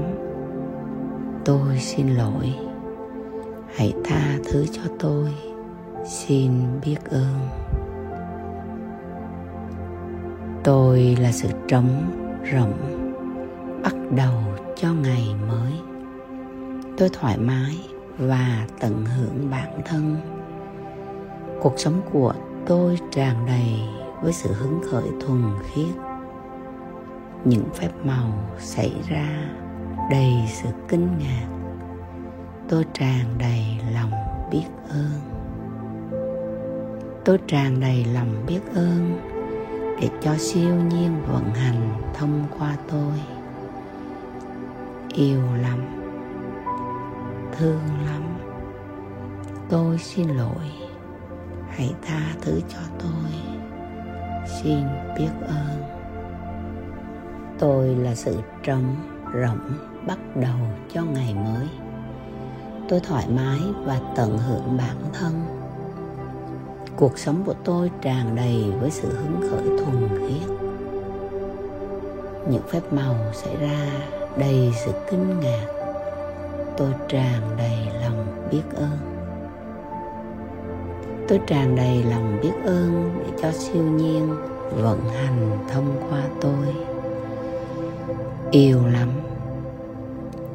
Tôi 1.46 1.80
xin 1.80 2.08
lỗi. 2.08 2.54
Hãy 3.76 3.94
tha 4.04 4.38
thứ 4.52 4.66
cho 4.72 4.82
tôi. 5.00 5.34
Xin 6.06 6.52
biết 6.86 6.98
ơn. 7.10 7.50
Tôi 10.64 11.18
là 11.22 11.32
sự 11.32 11.50
trống 11.68 12.12
rỗng, 12.54 12.74
bắt 13.84 13.96
đầu 14.16 14.34
cho 14.76 14.94
ngày 14.94 15.28
mới. 15.48 15.74
Tôi 16.98 17.10
thoải 17.14 17.38
mái 17.38 17.78
và 18.18 18.68
tận 18.80 19.06
hưởng 19.06 19.50
bản 19.52 19.82
thân. 19.86 20.16
Cuộc 21.62 21.74
sống 21.78 22.02
của 22.14 22.34
tôi 22.66 23.00
tràn 23.12 23.46
đầy 23.48 23.80
với 24.24 24.34
sự 24.34 24.54
hứng 24.54 24.82
khởi 24.92 25.08
thuần 25.22 25.44
khiết 25.64 25.96
những 27.46 27.66
phép 27.74 27.90
màu 28.04 28.34
xảy 28.60 28.94
ra 29.10 29.28
đầy 30.12 30.34
sự 30.48 30.70
kinh 30.88 31.18
ngạc. 31.18 31.48
Tôi 32.70 32.86
tràn 32.94 33.26
đầy 33.38 33.64
lòng 33.94 34.12
biết 34.52 34.66
ơn. 34.90 35.38
Tôi 37.26 37.40
tràn 37.48 37.80
đầy 37.80 38.06
lòng 38.14 38.46
biết 38.48 38.60
ơn 38.76 39.20
để 40.02 40.10
cho 40.22 40.36
siêu 40.38 40.76
nhiên 40.76 41.24
vận 41.28 41.54
hành 41.54 42.02
thông 42.14 42.44
qua 42.60 42.78
tôi. 42.90 43.14
Yêu 45.14 45.42
lắm. 45.62 45.80
Thương 47.58 47.82
lắm. 48.06 48.38
Tôi 49.70 49.98
xin 49.98 50.28
lỗi. 50.28 50.72
Hãy 51.70 51.94
tha 52.08 52.22
thứ 52.42 52.62
cho 52.70 52.80
tôi. 53.00 53.32
Xin 54.62 54.84
biết 55.18 55.32
ơn 55.48 55.97
tôi 57.60 57.88
là 57.88 58.16
sự 58.16 58.38
trống 58.64 58.96
rỗng 59.34 59.78
bắt 60.08 60.18
đầu 60.36 60.58
cho 60.94 61.04
ngày 61.04 61.34
mới. 61.34 61.68
Tôi 62.90 63.00
thoải 63.00 63.26
mái 63.36 63.60
và 63.86 64.00
tận 64.16 64.38
hưởng 64.38 64.78
bản 64.78 64.96
thân. 65.14 65.34
Cuộc 66.96 67.18
sống 67.18 67.44
của 67.46 67.54
tôi 67.64 67.92
tràn 68.02 68.36
đầy 68.36 68.74
với 68.80 68.92
sự 68.92 69.10
hứng 69.14 69.42
khởi 69.42 69.78
thuần 69.78 70.10
khiết. 70.20 70.50
Những 72.50 72.64
phép 72.70 72.82
màu 72.92 73.16
xảy 73.34 73.58
ra 73.58 73.88
đầy 74.38 74.74
sự 74.86 74.92
kinh 75.12 75.40
ngạc. 75.40 75.68
Tôi 76.78 76.94
tràn 77.08 77.42
đầy 77.58 77.88
lòng 78.02 78.50
biết 78.52 78.64
ơn. 78.76 78.98
Tôi 81.28 81.40
tràn 81.48 81.76
đầy 81.76 82.04
lòng 82.04 82.40
biết 82.42 82.54
ơn 82.66 83.14
để 83.20 83.38
cho 83.42 83.52
siêu 83.52 83.84
nhiên 83.84 84.36
vận 84.72 85.10
hành 85.10 85.66
thông 85.74 86.08
qua 86.10 86.22
tôi 86.42 86.97
yêu 88.52 88.88
lắm. 88.88 89.10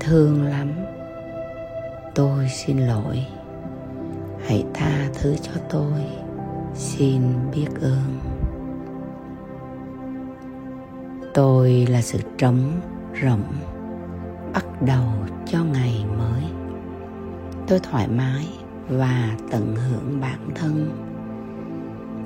Thương 0.01 0.43
lắm. 0.43 0.73
Tôi 2.15 2.49
xin 2.49 2.79
lỗi. 2.79 3.27
Hãy 4.47 4.65
tha 4.75 5.09
thứ 5.15 5.37
cho 5.43 5.53
tôi. 5.71 6.07
Xin 6.75 7.23
biết 7.55 7.69
ơn. 7.81 8.19
Tôi 11.35 11.87
là 11.91 12.03
sự 12.03 12.19
trống 12.39 12.81
rỗng, 13.23 13.45
bắt 14.55 14.83
đầu 14.83 15.05
cho 15.47 15.65
ngày 15.65 16.05
mới. 16.19 16.43
Tôi 17.69 17.81
thoải 17.81 18.09
mái 18.09 18.49
và 18.89 19.37
tận 19.51 19.77
hưởng 19.77 20.21
bản 20.21 20.49
thân. 20.55 20.91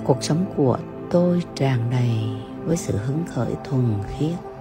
Cuộc 0.04 0.22
sống 0.22 0.44
của 0.56 0.78
tôi 1.10 1.42
tràn 1.54 1.90
đầy 1.90 2.18
với 2.64 2.76
sự 2.76 2.96
hứng 2.96 3.24
khởi 3.26 3.54
thuần 3.64 3.84
khiết 4.06 4.55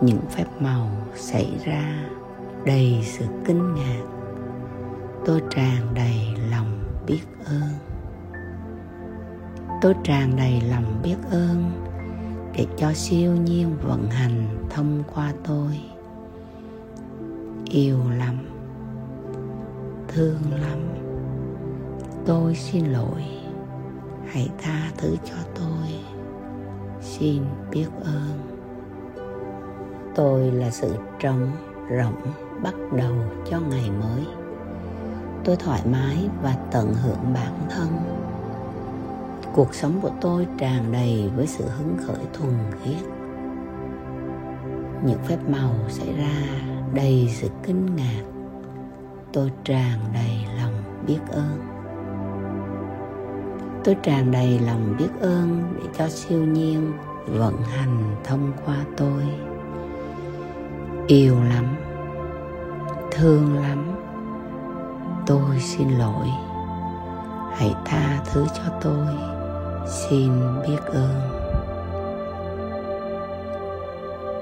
những 0.00 0.20
phép 0.30 0.46
màu 0.60 0.90
xảy 1.14 1.58
ra 1.64 2.10
đầy 2.64 2.98
sự 3.04 3.24
kinh 3.44 3.74
ngạc. 3.74 4.02
Tôi 5.24 5.42
tràn 5.50 5.94
đầy 5.94 6.36
lòng 6.50 6.84
biết 7.06 7.22
ơn. 7.44 7.70
Tôi 9.82 9.94
tràn 10.04 10.36
đầy 10.36 10.60
lòng 10.70 11.00
biết 11.02 11.16
ơn 11.30 11.70
để 12.56 12.66
cho 12.76 12.92
siêu 12.92 13.32
nhiên 13.32 13.76
vận 13.82 14.10
hành 14.10 14.66
thông 14.70 15.02
qua 15.14 15.32
tôi. 15.44 15.80
Yêu 17.64 17.98
lắm. 18.18 18.34
Thương 20.08 20.40
lắm. 20.60 20.78
Tôi 22.26 22.54
xin 22.54 22.86
lỗi. 22.86 23.22
Hãy 24.26 24.48
tha 24.58 24.90
thứ 24.96 25.16
cho 25.24 25.36
tôi. 25.54 25.88
Xin 27.00 27.42
biết 27.70 27.88
ơn 28.04 28.57
tôi 30.18 30.50
là 30.50 30.70
sự 30.70 30.94
trống 31.18 31.50
rỗng 31.90 32.32
bắt 32.62 32.74
đầu 32.92 33.14
cho 33.50 33.60
ngày 33.60 33.90
mới. 33.90 34.26
Tôi 35.44 35.56
thoải 35.56 35.82
mái 35.92 36.28
và 36.42 36.56
tận 36.70 36.94
hưởng 36.94 37.34
bản 37.34 37.52
thân. 37.70 37.88
Cuộc 39.54 39.74
sống 39.74 39.92
của 40.02 40.10
tôi 40.20 40.46
tràn 40.58 40.92
đầy 40.92 41.30
với 41.36 41.46
sự 41.46 41.64
hứng 41.68 41.96
khởi 42.06 42.26
thuần 42.32 42.52
khiết. 42.82 43.04
Những 45.04 45.18
phép 45.24 45.38
màu 45.48 45.74
xảy 45.88 46.12
ra 46.12 46.42
đầy 46.94 47.28
sự 47.32 47.48
kinh 47.62 47.96
ngạc. 47.96 48.22
Tôi 49.32 49.52
tràn 49.64 49.98
đầy 50.14 50.46
lòng 50.58 51.04
biết 51.06 51.20
ơn. 51.30 51.60
Tôi 53.84 53.96
tràn 54.02 54.30
đầy 54.30 54.58
lòng 54.58 54.94
biết 54.98 55.10
ơn 55.20 55.74
để 55.76 55.90
cho 55.98 56.08
siêu 56.08 56.44
nhiên 56.44 56.92
vận 57.26 57.62
hành 57.62 58.16
thông 58.24 58.52
qua 58.64 58.76
tôi 58.96 59.22
yêu 61.08 61.36
lắm. 61.42 61.76
Thương 63.10 63.62
lắm. 63.62 63.96
Tôi 65.26 65.60
xin 65.60 65.88
lỗi. 65.88 66.26
Hãy 67.56 67.74
tha 67.84 68.22
thứ 68.32 68.46
cho 68.54 68.62
tôi. 68.82 69.06
Xin 69.88 70.32
biết 70.62 70.78
ơn. 70.86 71.20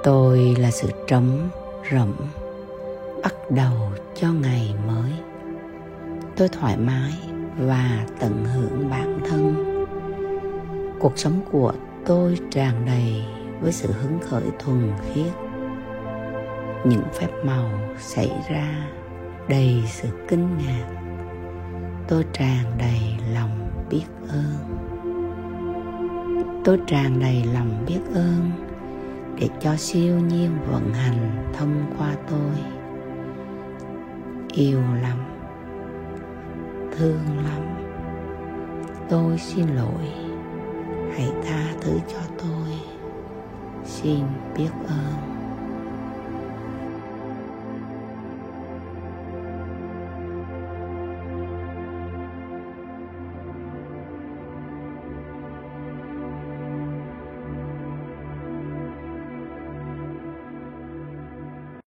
Tôi 0.03 0.57
là 0.59 0.71
sự 0.71 0.89
trống 1.07 1.49
rỗng, 1.93 2.15
bắt 3.23 3.35
đầu 3.51 3.75
cho 4.15 4.33
ngày 4.33 4.75
mới. 4.87 5.13
Tôi 6.37 6.49
thoải 6.49 6.77
mái 6.77 7.13
và 7.59 8.07
tận 8.21 8.45
hưởng 8.55 8.91
bản 8.91 9.21
thân. 9.31 9.55
Cuộc 10.99 11.19
sống 11.19 11.41
của 11.53 11.73
tôi 12.07 12.39
tràn 12.51 12.87
đầy 12.87 13.25
với 13.61 13.73
sự 13.73 13.93
hứng 13.93 14.19
khởi 14.31 14.45
thuần 14.59 14.93
khiết 15.15 15.46
những 16.89 17.05
phép 17.13 17.29
màu 17.45 17.71
xảy 17.99 18.31
ra 18.51 18.89
đầy 19.49 19.83
sự 19.87 20.09
kinh 20.29 20.59
ngạc. 20.59 20.87
Tôi 22.09 22.25
tràn 22.33 22.65
đầy 22.79 23.01
lòng 23.35 23.71
biết 23.91 24.05
ơn. 24.29 24.77
Tôi 26.65 26.81
tràn 26.87 27.21
đầy 27.21 27.45
lòng 27.55 27.85
biết 27.89 28.01
ơn 28.15 28.51
để 29.41 29.49
cho 29.61 29.77
siêu 29.77 30.21
nhiên 30.21 30.51
vận 30.71 30.95
hành 30.95 31.53
thông 31.53 31.95
qua 31.99 32.15
tôi. 32.31 32.53
Yêu 34.53 34.81
lắm. 35.03 35.19
Thương 36.97 37.21
lắm. 37.37 37.77
Tôi 39.09 39.39
xin 39.39 39.67
lỗi. 39.67 40.11
Hãy 41.17 41.29
tha 41.45 41.65
thứ 41.81 41.99
cho 42.09 42.21
tôi. 42.39 42.69
Xin 43.85 44.25
biết 44.57 44.71
ơn. 44.89 45.36